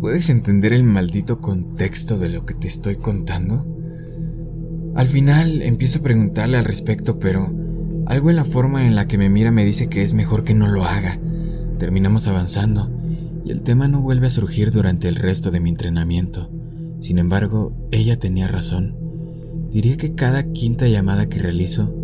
¿Puedes 0.00 0.28
entender 0.28 0.74
el 0.74 0.84
maldito 0.84 1.40
contexto 1.40 2.18
de 2.18 2.28
lo 2.28 2.44
que 2.44 2.52
te 2.52 2.68
estoy 2.68 2.96
contando? 2.96 3.66
Al 4.94 5.06
final 5.06 5.62
empiezo 5.62 6.00
a 6.00 6.02
preguntarle 6.02 6.58
al 6.58 6.64
respecto, 6.64 7.18
pero 7.18 7.50
algo 8.04 8.28
en 8.28 8.36
la 8.36 8.44
forma 8.44 8.86
en 8.86 8.94
la 8.94 9.08
que 9.08 9.16
me 9.16 9.30
mira 9.30 9.50
me 9.50 9.64
dice 9.64 9.88
que 9.88 10.02
es 10.02 10.12
mejor 10.12 10.44
que 10.44 10.52
no 10.52 10.68
lo 10.68 10.84
haga. 10.84 11.18
Terminamos 11.78 12.26
avanzando 12.26 12.90
y 13.42 13.50
el 13.50 13.62
tema 13.62 13.88
no 13.88 14.02
vuelve 14.02 14.26
a 14.26 14.30
surgir 14.30 14.70
durante 14.70 15.08
el 15.08 15.14
resto 15.14 15.50
de 15.50 15.60
mi 15.60 15.70
entrenamiento. 15.70 16.50
Sin 17.00 17.18
embargo, 17.18 17.74
ella 17.90 18.18
tenía 18.18 18.48
razón. 18.48 18.96
Diría 19.70 19.96
que 19.96 20.14
cada 20.14 20.52
quinta 20.52 20.86
llamada 20.88 21.28
que 21.28 21.38
realizo, 21.38 21.94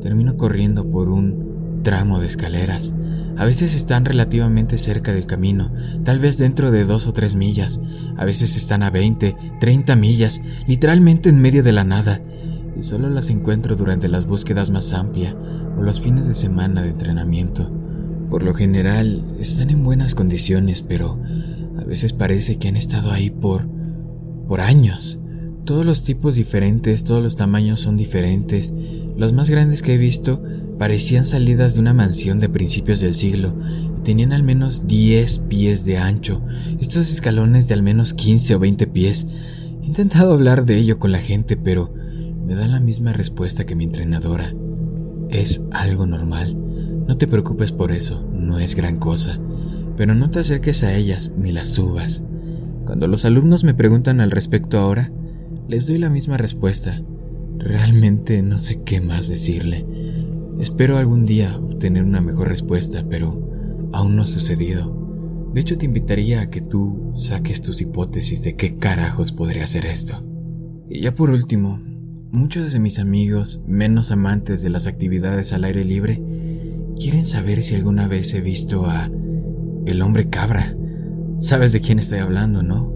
termino 0.00 0.36
corriendo 0.36 0.88
por 0.88 1.08
un 1.08 1.80
tramo 1.82 2.20
de 2.20 2.28
escaleras. 2.28 2.94
A 3.40 3.46
veces 3.46 3.74
están 3.74 4.04
relativamente 4.04 4.76
cerca 4.76 5.14
del 5.14 5.24
camino, 5.24 5.72
tal 6.04 6.18
vez 6.18 6.36
dentro 6.36 6.70
de 6.70 6.84
dos 6.84 7.06
o 7.06 7.14
tres 7.14 7.34
millas. 7.34 7.80
A 8.18 8.26
veces 8.26 8.54
están 8.54 8.82
a 8.82 8.90
20, 8.90 9.34
30 9.58 9.96
millas, 9.96 10.42
literalmente 10.66 11.30
en 11.30 11.40
medio 11.40 11.62
de 11.62 11.72
la 11.72 11.82
nada. 11.82 12.20
Y 12.78 12.82
solo 12.82 13.08
las 13.08 13.30
encuentro 13.30 13.76
durante 13.76 14.08
las 14.08 14.26
búsquedas 14.26 14.70
más 14.70 14.92
amplias 14.92 15.34
o 15.78 15.80
los 15.80 16.02
fines 16.02 16.28
de 16.28 16.34
semana 16.34 16.82
de 16.82 16.90
entrenamiento. 16.90 17.72
Por 18.28 18.42
lo 18.42 18.52
general, 18.52 19.24
están 19.38 19.70
en 19.70 19.84
buenas 19.84 20.14
condiciones, 20.14 20.82
pero 20.82 21.18
a 21.78 21.84
veces 21.84 22.12
parece 22.12 22.58
que 22.58 22.68
han 22.68 22.76
estado 22.76 23.10
ahí 23.10 23.30
por 23.30 23.66
por 24.48 24.60
años. 24.60 25.18
Todos 25.64 25.86
los 25.86 26.04
tipos 26.04 26.34
diferentes, 26.34 27.04
todos 27.04 27.22
los 27.22 27.36
tamaños 27.36 27.80
son 27.80 27.96
diferentes. 27.96 28.70
Los 29.16 29.32
más 29.32 29.48
grandes 29.48 29.80
que 29.80 29.94
he 29.94 29.98
visto 29.98 30.42
parecían 30.80 31.26
salidas 31.26 31.74
de 31.74 31.80
una 31.80 31.92
mansión 31.92 32.40
de 32.40 32.48
principios 32.48 33.00
del 33.00 33.12
siglo 33.12 33.54
y 33.98 34.00
tenían 34.00 34.32
al 34.32 34.42
menos 34.42 34.86
10 34.86 35.40
pies 35.40 35.84
de 35.84 35.98
ancho, 35.98 36.40
estos 36.80 37.10
escalones 37.10 37.68
de 37.68 37.74
al 37.74 37.82
menos 37.82 38.14
15 38.14 38.54
o 38.54 38.58
20 38.58 38.86
pies. 38.86 39.26
He 39.82 39.86
intentado 39.86 40.32
hablar 40.32 40.64
de 40.64 40.78
ello 40.78 40.98
con 40.98 41.12
la 41.12 41.18
gente, 41.18 41.58
pero 41.58 41.92
me 42.46 42.54
da 42.54 42.66
la 42.66 42.80
misma 42.80 43.12
respuesta 43.12 43.66
que 43.66 43.74
mi 43.74 43.84
entrenadora. 43.84 44.54
Es 45.28 45.60
algo 45.70 46.06
normal. 46.06 46.56
No 47.06 47.18
te 47.18 47.26
preocupes 47.26 47.72
por 47.72 47.92
eso, 47.92 48.26
no 48.32 48.58
es 48.58 48.74
gran 48.74 48.98
cosa. 48.98 49.38
Pero 49.98 50.14
no 50.14 50.30
te 50.30 50.38
acerques 50.38 50.82
a 50.82 50.94
ellas 50.94 51.30
ni 51.36 51.52
las 51.52 51.68
subas. 51.68 52.22
Cuando 52.86 53.06
los 53.06 53.26
alumnos 53.26 53.64
me 53.64 53.74
preguntan 53.74 54.18
al 54.22 54.30
respecto 54.30 54.78
ahora, 54.78 55.12
les 55.68 55.86
doy 55.86 55.98
la 55.98 56.08
misma 56.08 56.38
respuesta. 56.38 57.02
Realmente 57.58 58.40
no 58.40 58.58
sé 58.58 58.80
qué 58.82 59.02
más 59.02 59.28
decirle. 59.28 59.84
Espero 60.60 60.98
algún 60.98 61.24
día 61.24 61.56
obtener 61.56 62.04
una 62.04 62.20
mejor 62.20 62.48
respuesta, 62.48 63.06
pero 63.08 63.88
aún 63.94 64.14
no 64.14 64.22
ha 64.22 64.26
sucedido. 64.26 65.48
De 65.54 65.60
hecho, 65.62 65.78
te 65.78 65.86
invitaría 65.86 66.42
a 66.42 66.48
que 66.48 66.60
tú 66.60 67.10
saques 67.14 67.62
tus 67.62 67.80
hipótesis 67.80 68.42
de 68.42 68.56
qué 68.56 68.76
carajos 68.76 69.32
podría 69.32 69.66
ser 69.66 69.86
esto. 69.86 70.22
Y 70.86 71.00
ya 71.00 71.14
por 71.14 71.30
último, 71.30 71.80
muchos 72.30 72.74
de 72.74 72.78
mis 72.78 72.98
amigos, 72.98 73.62
menos 73.66 74.12
amantes 74.12 74.60
de 74.60 74.68
las 74.68 74.86
actividades 74.86 75.54
al 75.54 75.64
aire 75.64 75.82
libre, 75.82 76.22
quieren 76.94 77.24
saber 77.24 77.62
si 77.62 77.74
alguna 77.74 78.06
vez 78.06 78.34
he 78.34 78.42
visto 78.42 78.84
a 78.84 79.10
el 79.86 80.02
hombre 80.02 80.28
cabra. 80.28 80.76
Sabes 81.40 81.72
de 81.72 81.80
quién 81.80 81.98
estoy 81.98 82.18
hablando, 82.18 82.62
¿no? 82.62 82.92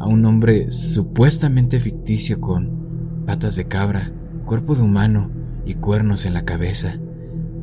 A 0.00 0.08
un 0.08 0.24
hombre 0.24 0.72
supuestamente 0.72 1.78
ficticio 1.78 2.40
con 2.40 3.22
patas 3.26 3.54
de 3.54 3.66
cabra, 3.68 4.12
cuerpo 4.44 4.74
de 4.74 4.82
humano 4.82 5.35
y 5.66 5.74
cuernos 5.74 6.24
en 6.24 6.32
la 6.32 6.44
cabeza. 6.44 6.98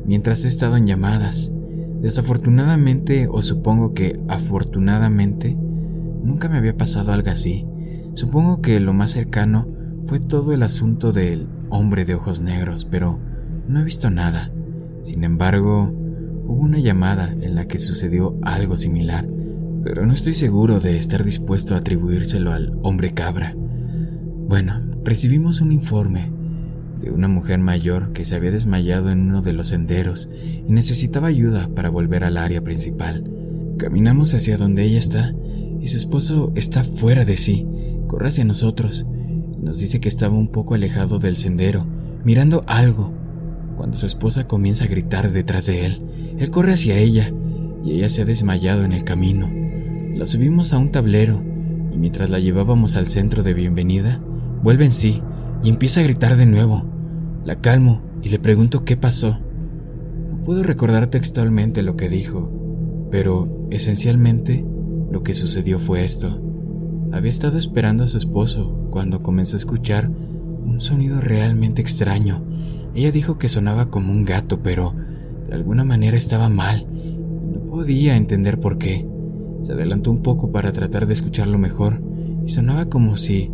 Mientras 0.04 0.44
he 0.44 0.48
estado 0.48 0.76
en 0.76 0.86
llamadas, 0.86 1.50
desafortunadamente 2.00 3.26
o 3.28 3.42
supongo 3.42 3.94
que 3.94 4.20
afortunadamente, 4.28 5.56
nunca 6.22 6.48
me 6.48 6.58
había 6.58 6.76
pasado 6.76 7.12
algo 7.12 7.30
así. 7.30 7.66
Supongo 8.14 8.60
que 8.60 8.78
lo 8.78 8.92
más 8.92 9.10
cercano 9.10 9.66
fue 10.06 10.20
todo 10.20 10.52
el 10.52 10.62
asunto 10.62 11.10
del 11.10 11.48
hombre 11.70 12.04
de 12.04 12.14
ojos 12.14 12.40
negros, 12.40 12.84
pero 12.84 13.18
no 13.66 13.80
he 13.80 13.84
visto 13.84 14.10
nada. 14.10 14.52
Sin 15.02 15.24
embargo, 15.24 15.90
hubo 16.46 16.60
una 16.60 16.78
llamada 16.78 17.32
en 17.32 17.54
la 17.54 17.66
que 17.66 17.78
sucedió 17.78 18.38
algo 18.42 18.76
similar 18.76 19.26
pero 19.84 20.06
no 20.06 20.14
estoy 20.14 20.34
seguro 20.34 20.80
de 20.80 20.96
estar 20.96 21.22
dispuesto 21.22 21.74
a 21.74 21.78
atribuírselo 21.78 22.52
al 22.52 22.72
hombre 22.82 23.12
cabra. 23.12 23.54
Bueno, 23.54 24.80
recibimos 25.04 25.60
un 25.60 25.72
informe 25.72 26.32
de 27.04 27.10
una 27.10 27.28
mujer 27.28 27.58
mayor 27.58 28.12
que 28.12 28.24
se 28.24 28.34
había 28.34 28.50
desmayado 28.50 29.10
en 29.10 29.20
uno 29.20 29.42
de 29.42 29.52
los 29.52 29.68
senderos 29.68 30.30
y 30.66 30.72
necesitaba 30.72 31.28
ayuda 31.28 31.68
para 31.74 31.90
volver 31.90 32.24
al 32.24 32.38
área 32.38 32.62
principal. 32.62 33.30
Caminamos 33.78 34.32
hacia 34.32 34.56
donde 34.56 34.84
ella 34.84 34.98
está 34.98 35.34
y 35.80 35.88
su 35.88 35.98
esposo 35.98 36.52
está 36.54 36.82
fuera 36.82 37.26
de 37.26 37.36
sí. 37.36 37.66
Corre 38.06 38.28
hacia 38.28 38.44
nosotros. 38.44 39.06
Nos 39.60 39.78
dice 39.78 40.00
que 40.00 40.08
estaba 40.08 40.34
un 40.34 40.48
poco 40.48 40.74
alejado 40.74 41.18
del 41.18 41.36
sendero, 41.36 41.86
mirando 42.24 42.64
algo, 42.66 43.12
cuando 43.76 43.96
su 43.96 44.06
esposa 44.06 44.46
comienza 44.46 44.84
a 44.84 44.88
gritar 44.88 45.30
detrás 45.30 45.66
de 45.66 45.84
él. 45.84 46.06
Él 46.38 46.50
corre 46.50 46.72
hacia 46.72 46.96
ella 46.96 47.32
y 47.84 47.92
ella 47.92 48.08
se 48.08 48.22
ha 48.22 48.24
desmayado 48.24 48.82
en 48.84 48.92
el 48.92 49.04
camino. 49.04 49.50
La 50.14 50.24
subimos 50.24 50.72
a 50.72 50.78
un 50.78 50.90
tablero 50.90 51.42
y 51.92 51.98
mientras 51.98 52.30
la 52.30 52.38
llevábamos 52.38 52.96
al 52.96 53.08
centro 53.08 53.42
de 53.42 53.52
bienvenida, 53.52 54.22
vuelve 54.62 54.86
en 54.86 54.92
sí 54.92 55.22
y 55.62 55.68
empieza 55.68 56.00
a 56.00 56.04
gritar 56.04 56.36
de 56.36 56.46
nuevo. 56.46 56.93
La 57.44 57.60
calmo 57.60 58.00
y 58.22 58.30
le 58.30 58.38
pregunto 58.38 58.84
qué 58.84 58.96
pasó. 58.96 59.38
No 60.30 60.42
puedo 60.44 60.62
recordar 60.62 61.08
textualmente 61.08 61.82
lo 61.82 61.94
que 61.94 62.08
dijo, 62.08 62.50
pero 63.10 63.68
esencialmente 63.70 64.64
lo 65.10 65.22
que 65.22 65.34
sucedió 65.34 65.78
fue 65.78 66.04
esto. 66.04 66.40
Había 67.12 67.30
estado 67.30 67.58
esperando 67.58 68.02
a 68.02 68.06
su 68.06 68.16
esposo 68.16 68.88
cuando 68.90 69.22
comenzó 69.22 69.56
a 69.56 69.58
escuchar 69.58 70.08
un 70.08 70.80
sonido 70.80 71.20
realmente 71.20 71.82
extraño. 71.82 72.42
Ella 72.94 73.12
dijo 73.12 73.36
que 73.36 73.50
sonaba 73.50 73.90
como 73.90 74.10
un 74.10 74.24
gato, 74.24 74.62
pero 74.62 74.94
de 75.46 75.54
alguna 75.54 75.84
manera 75.84 76.16
estaba 76.16 76.48
mal. 76.48 76.86
No 77.52 77.60
podía 77.70 78.16
entender 78.16 78.58
por 78.58 78.78
qué. 78.78 79.06
Se 79.62 79.74
adelantó 79.74 80.10
un 80.10 80.22
poco 80.22 80.50
para 80.50 80.72
tratar 80.72 81.06
de 81.06 81.12
escucharlo 81.12 81.58
mejor 81.58 82.00
y 82.46 82.48
sonaba 82.48 82.86
como 82.86 83.18
si 83.18 83.52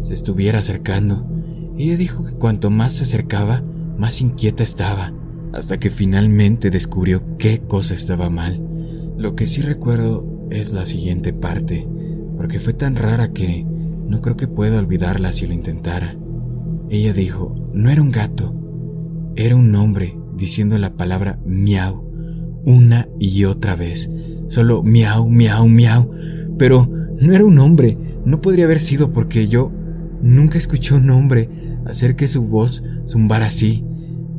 se 0.00 0.14
estuviera 0.14 0.60
acercando. 0.60 1.35
Ella 1.78 1.96
dijo 1.96 2.24
que 2.24 2.32
cuanto 2.32 2.70
más 2.70 2.94
se 2.94 3.04
acercaba, 3.04 3.62
más 3.98 4.20
inquieta 4.20 4.62
estaba, 4.62 5.12
hasta 5.52 5.78
que 5.78 5.90
finalmente 5.90 6.70
descubrió 6.70 7.36
qué 7.38 7.60
cosa 7.60 7.94
estaba 7.94 8.30
mal. 8.30 8.62
Lo 9.16 9.34
que 9.34 9.46
sí 9.46 9.62
recuerdo 9.62 10.48
es 10.50 10.72
la 10.72 10.86
siguiente 10.86 11.32
parte, 11.32 11.86
porque 12.36 12.60
fue 12.60 12.72
tan 12.72 12.96
rara 12.96 13.32
que 13.32 13.64
no 13.64 14.20
creo 14.20 14.36
que 14.36 14.48
pueda 14.48 14.78
olvidarla 14.78 15.32
si 15.32 15.46
lo 15.46 15.54
intentara. 15.54 16.16
Ella 16.88 17.12
dijo, 17.12 17.54
no 17.72 17.90
era 17.90 18.02
un 18.02 18.10
gato, 18.10 18.54
era 19.34 19.56
un 19.56 19.74
hombre 19.74 20.16
diciendo 20.36 20.78
la 20.78 20.94
palabra 20.94 21.38
miau 21.44 22.06
una 22.66 23.08
y 23.18 23.44
otra 23.44 23.76
vez. 23.76 24.10
Solo 24.48 24.82
miau, 24.82 25.28
miau, 25.28 25.66
miau. 25.68 26.10
Pero 26.58 26.90
no 27.20 27.32
era 27.32 27.44
un 27.44 27.58
hombre, 27.58 27.96
no 28.24 28.42
podría 28.42 28.66
haber 28.66 28.80
sido 28.80 29.12
porque 29.12 29.48
yo 29.48 29.70
nunca 30.20 30.58
escuché 30.58 30.94
un 30.94 31.08
hombre 31.10 31.48
hacer 31.88 32.16
que 32.16 32.28
su 32.28 32.42
voz 32.42 32.84
zumbara 33.06 33.46
así. 33.46 33.84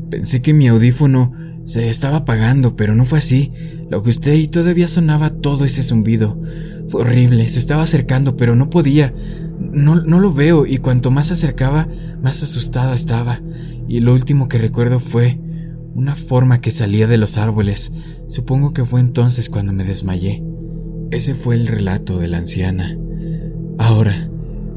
Pensé 0.10 0.42
que 0.42 0.54
mi 0.54 0.68
audífono 0.68 1.34
se 1.66 1.90
estaba 1.90 2.18
apagando, 2.18 2.76
pero 2.76 2.96
no 2.96 3.04
fue 3.04 3.20
así. 3.20 3.52
Lo 3.90 4.02
que 4.02 4.10
usted 4.10 4.34
y 4.34 4.48
todavía 4.48 4.88
sonaba 4.88 5.30
todo 5.30 5.66
ese 5.66 5.84
zumbido. 5.84 6.42
Fue 6.88 7.02
horrible, 7.02 7.48
se 7.50 7.60
estaba 7.60 7.84
acercando, 7.84 8.38
pero 8.38 8.56
no 8.56 8.70
podía. 8.70 9.14
No, 9.60 10.02
no 10.02 10.20
lo 10.20 10.34
veo 10.34 10.66
y 10.66 10.78
cuanto 10.78 11.12
más 11.12 11.28
se 11.28 11.34
acercaba, 11.34 11.88
más 12.22 12.42
asustada 12.42 12.96
estaba. 12.96 13.42
Y 13.88 14.00
lo 14.00 14.14
último 14.14 14.48
que 14.48 14.58
recuerdo 14.58 15.00
fue 15.00 15.40
una 15.94 16.16
forma 16.16 16.62
que 16.62 16.72
salía 16.72 17.08
de 17.08 17.18
los 17.18 17.38
árboles. 17.38 17.92
Supongo 18.28 18.72
que 18.72 18.86
fue 18.86 19.00
entonces 19.02 19.50
cuando 19.50 19.74
me 19.74 19.84
desmayé. 19.84 20.44
Ese 21.12 21.34
fue 21.34 21.56
el 21.56 21.68
relato 21.68 22.20
de 22.20 22.28
la 22.28 22.38
anciana. 22.38 22.98
Ahora, 23.78 24.30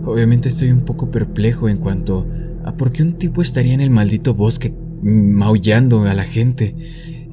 obviamente 0.05 0.49
estoy 0.49 0.71
un 0.71 0.81
poco 0.81 1.11
perplejo 1.11 1.69
en 1.69 1.79
cuanto 1.79 2.27
a 2.71 2.77
por 2.77 2.93
qué 2.93 3.03
un 3.03 3.15
tipo 3.15 3.43
estaría 3.43 3.75
en 3.75 3.81
el 3.81 3.91
maldito 3.91 4.35
bosque 4.35 4.73
maullando 5.03 6.05
a 6.05 6.15
la 6.15 6.25
gente. 6.25 6.75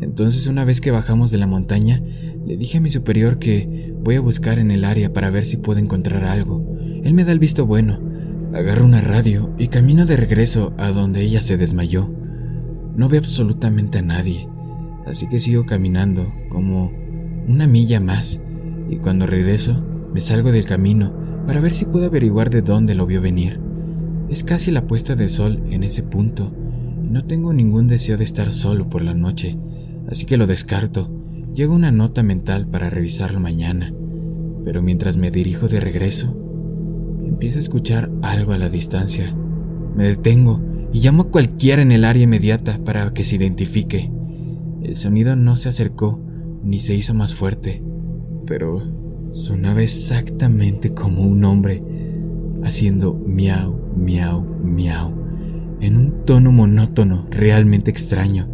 Entonces 0.02 0.48
una 0.48 0.66
vez 0.66 0.82
que 0.82 0.92
bajamos 0.92 1.32
de 1.32 1.38
la 1.38 1.48
montaña, 1.48 2.02
le 2.46 2.58
dije 2.58 2.78
a 2.78 2.82
mi 2.82 2.90
superior 2.90 3.40
que 3.40 3.94
voy 4.02 4.16
a 4.16 4.22
buscar 4.22 4.60
en 4.60 4.72
el 4.72 4.84
área 4.86 5.14
para 5.14 5.30
ver 5.30 5.46
si 5.46 5.58
puedo 5.58 5.80
encontrar 5.80 6.24
algo. 6.24 6.66
Él 7.04 7.14
me 7.14 7.24
da 7.24 7.32
el 7.32 7.40
visto 7.40 7.66
bueno. 7.66 8.00
Agarro 8.54 8.86
una 8.86 9.02
radio 9.02 9.54
y 9.58 9.68
camino 9.68 10.06
de 10.06 10.18
regreso 10.18 10.74
a 10.78 10.92
donde 10.92 11.22
ella 11.22 11.42
se 11.42 11.58
desmayó. 11.58 12.10
No 12.96 13.10
veo 13.10 13.20
absolutamente 13.20 14.00
a 14.00 14.02
nadie, 14.02 14.48
así 15.06 15.28
que 15.28 15.40
sigo 15.40 15.66
caminando 15.66 16.34
como 16.50 16.92
una 17.48 17.68
milla 17.68 18.00
más 18.00 18.42
y 18.90 18.98
cuando 18.98 19.28
regreso 19.28 19.86
me 20.14 20.22
salgo 20.22 20.52
del 20.52 20.66
camino 20.66 21.14
para 21.46 21.60
ver 21.60 21.74
si 21.74 21.86
puedo 21.86 22.08
averiguar 22.08 22.50
de 22.50 22.62
dónde 22.62 22.96
lo 22.96 23.06
vio 23.06 23.22
venir. 23.22 23.67
Es 24.30 24.44
casi 24.44 24.72
la 24.72 24.88
puesta 24.88 25.16
de 25.16 25.30
sol 25.30 25.64
en 25.70 25.84
ese 25.84 26.04
punto 26.04 26.52
y 27.02 27.10
no 27.10 27.24
tengo 27.26 27.54
ningún 27.54 27.88
deseo 27.88 28.18
de 28.18 28.26
estar 28.26 28.52
solo 28.52 28.90
por 28.90 29.02
la 29.02 29.14
noche, 29.14 29.58
así 30.10 30.26
que 30.26 30.36
lo 30.36 30.48
descarto. 30.48 31.10
Llego 31.54 31.74
una 31.74 31.92
nota 31.92 32.24
mental 32.24 32.68
para 32.68 32.90
revisarlo 32.90 33.40
mañana, 33.40 33.94
pero 34.66 34.82
mientras 34.82 35.16
me 35.16 35.32
dirijo 35.32 35.70
de 35.70 35.80
regreso, 35.80 36.36
empiezo 37.26 37.58
a 37.58 37.62
escuchar 37.62 38.12
algo 38.22 38.52
a 38.52 38.58
la 38.58 38.70
distancia. 38.70 39.34
Me 39.96 40.08
detengo 40.08 40.62
y 40.92 41.00
llamo 41.00 41.24
a 41.24 41.32
cualquiera 41.32 41.82
en 41.82 41.94
el 41.94 42.04
área 42.04 42.24
inmediata 42.24 42.80
para 42.84 43.14
que 43.14 43.24
se 43.24 43.38
identifique. 43.38 44.12
El 44.84 44.98
sonido 44.98 45.38
no 45.38 45.56
se 45.56 45.70
acercó 45.70 46.20
ni 46.64 46.80
se 46.80 46.96
hizo 46.96 47.14
más 47.14 47.34
fuerte, 47.34 47.82
pero 48.46 48.84
sonaba 49.32 49.82
exactamente 49.82 50.94
como 50.94 51.22
un 51.22 51.46
hombre 51.46 51.82
haciendo 52.64 53.14
miau, 53.14 53.80
miau, 53.96 54.42
miau, 54.64 55.14
en 55.80 55.98
un 55.98 56.26
tono 56.26 56.52
monótono 56.52 57.28
realmente 57.30 57.92
extraño. 57.92 58.50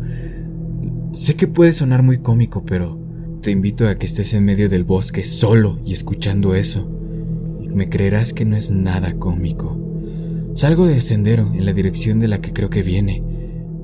Sé 1.12 1.36
que 1.36 1.48
puede 1.48 1.74
sonar 1.74 2.04
muy 2.04 2.18
cómico, 2.20 2.66
pero 2.66 3.00
te 3.42 3.52
invito 3.52 3.88
a 3.88 3.96
que 3.96 4.06
estés 4.06 4.34
en 4.34 4.46
medio 4.46 4.70
del 4.70 4.84
bosque 4.84 5.24
solo 5.24 5.80
y 5.86 5.94
escuchando 5.94 6.56
eso, 6.56 6.90
y 7.62 7.70
me 7.70 7.90
creerás 7.90 8.34
que 8.34 8.46
no 8.46 8.56
es 8.56 8.72
nada 8.72 9.14
cómico. 9.20 9.80
Salgo 10.56 10.86
de 10.86 11.02
sendero 11.02 11.52
en 11.54 11.66
la 11.66 11.74
dirección 11.74 12.20
de 12.20 12.28
la 12.28 12.40
que 12.40 12.54
creo 12.54 12.70
que 12.70 12.84
viene, 12.84 13.24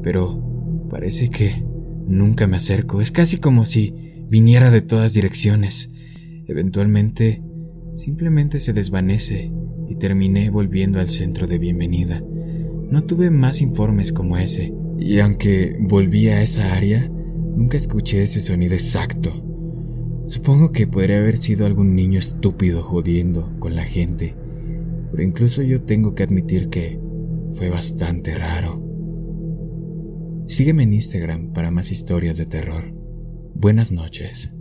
pero 0.03 0.88
parece 0.89 1.29
que 1.29 1.63
nunca 2.08 2.47
me 2.47 2.58
acerco. 2.58 3.01
Es 3.01 3.12
casi 3.12 3.38
como 3.38 3.65
si 3.65 4.23
viniera 4.29 4.69
de 4.69 4.82
todas 4.82 5.13
direcciones. 5.13 5.91
Eventualmente, 6.47 7.43
simplemente 7.95 8.60
se 8.60 8.73
desvanece 8.73 9.51
terminé 9.99 10.49
volviendo 10.49 10.99
al 10.99 11.09
centro 11.09 11.45
de 11.45 11.59
bienvenida. 11.59 12.23
No 12.89 13.03
tuve 13.03 13.29
más 13.29 13.62
informes 13.62 14.12
como 14.12 14.38
ese, 14.38 14.73
y 14.97 15.19
aunque 15.19 15.77
volví 15.79 16.29
a 16.29 16.41
esa 16.41 16.73
área, 16.73 17.07
nunca 17.07 17.77
escuché 17.77 18.23
ese 18.23 18.41
sonido 18.41 18.73
exacto. 18.73 19.45
Supongo 20.25 20.71
que 20.71 20.88
podría 20.88 21.17
haber 21.17 21.38
sido 21.38 21.65
algún 21.65 21.95
niño 21.95 22.19
estúpido 22.19 22.81
jodiendo 22.81 23.53
con 23.59 23.75
la 23.75 23.83
gente 23.83 24.35
pero 25.12 25.23
incluso 25.23 25.62
yo 25.62 25.81
tengo 25.81 26.15
que 26.15 26.23
admitir 26.23 26.69
que 26.69 26.99
fue 27.53 27.69
bastante 27.69 28.35
raro. 28.35 28.83
Sígueme 30.47 30.83
en 30.83 30.93
Instagram 30.93 31.53
para 31.53 31.71
más 31.71 31.91
historias 31.91 32.38
de 32.38 32.45
terror. 32.45 32.93
Buenas 33.53 33.91
noches. 33.91 34.53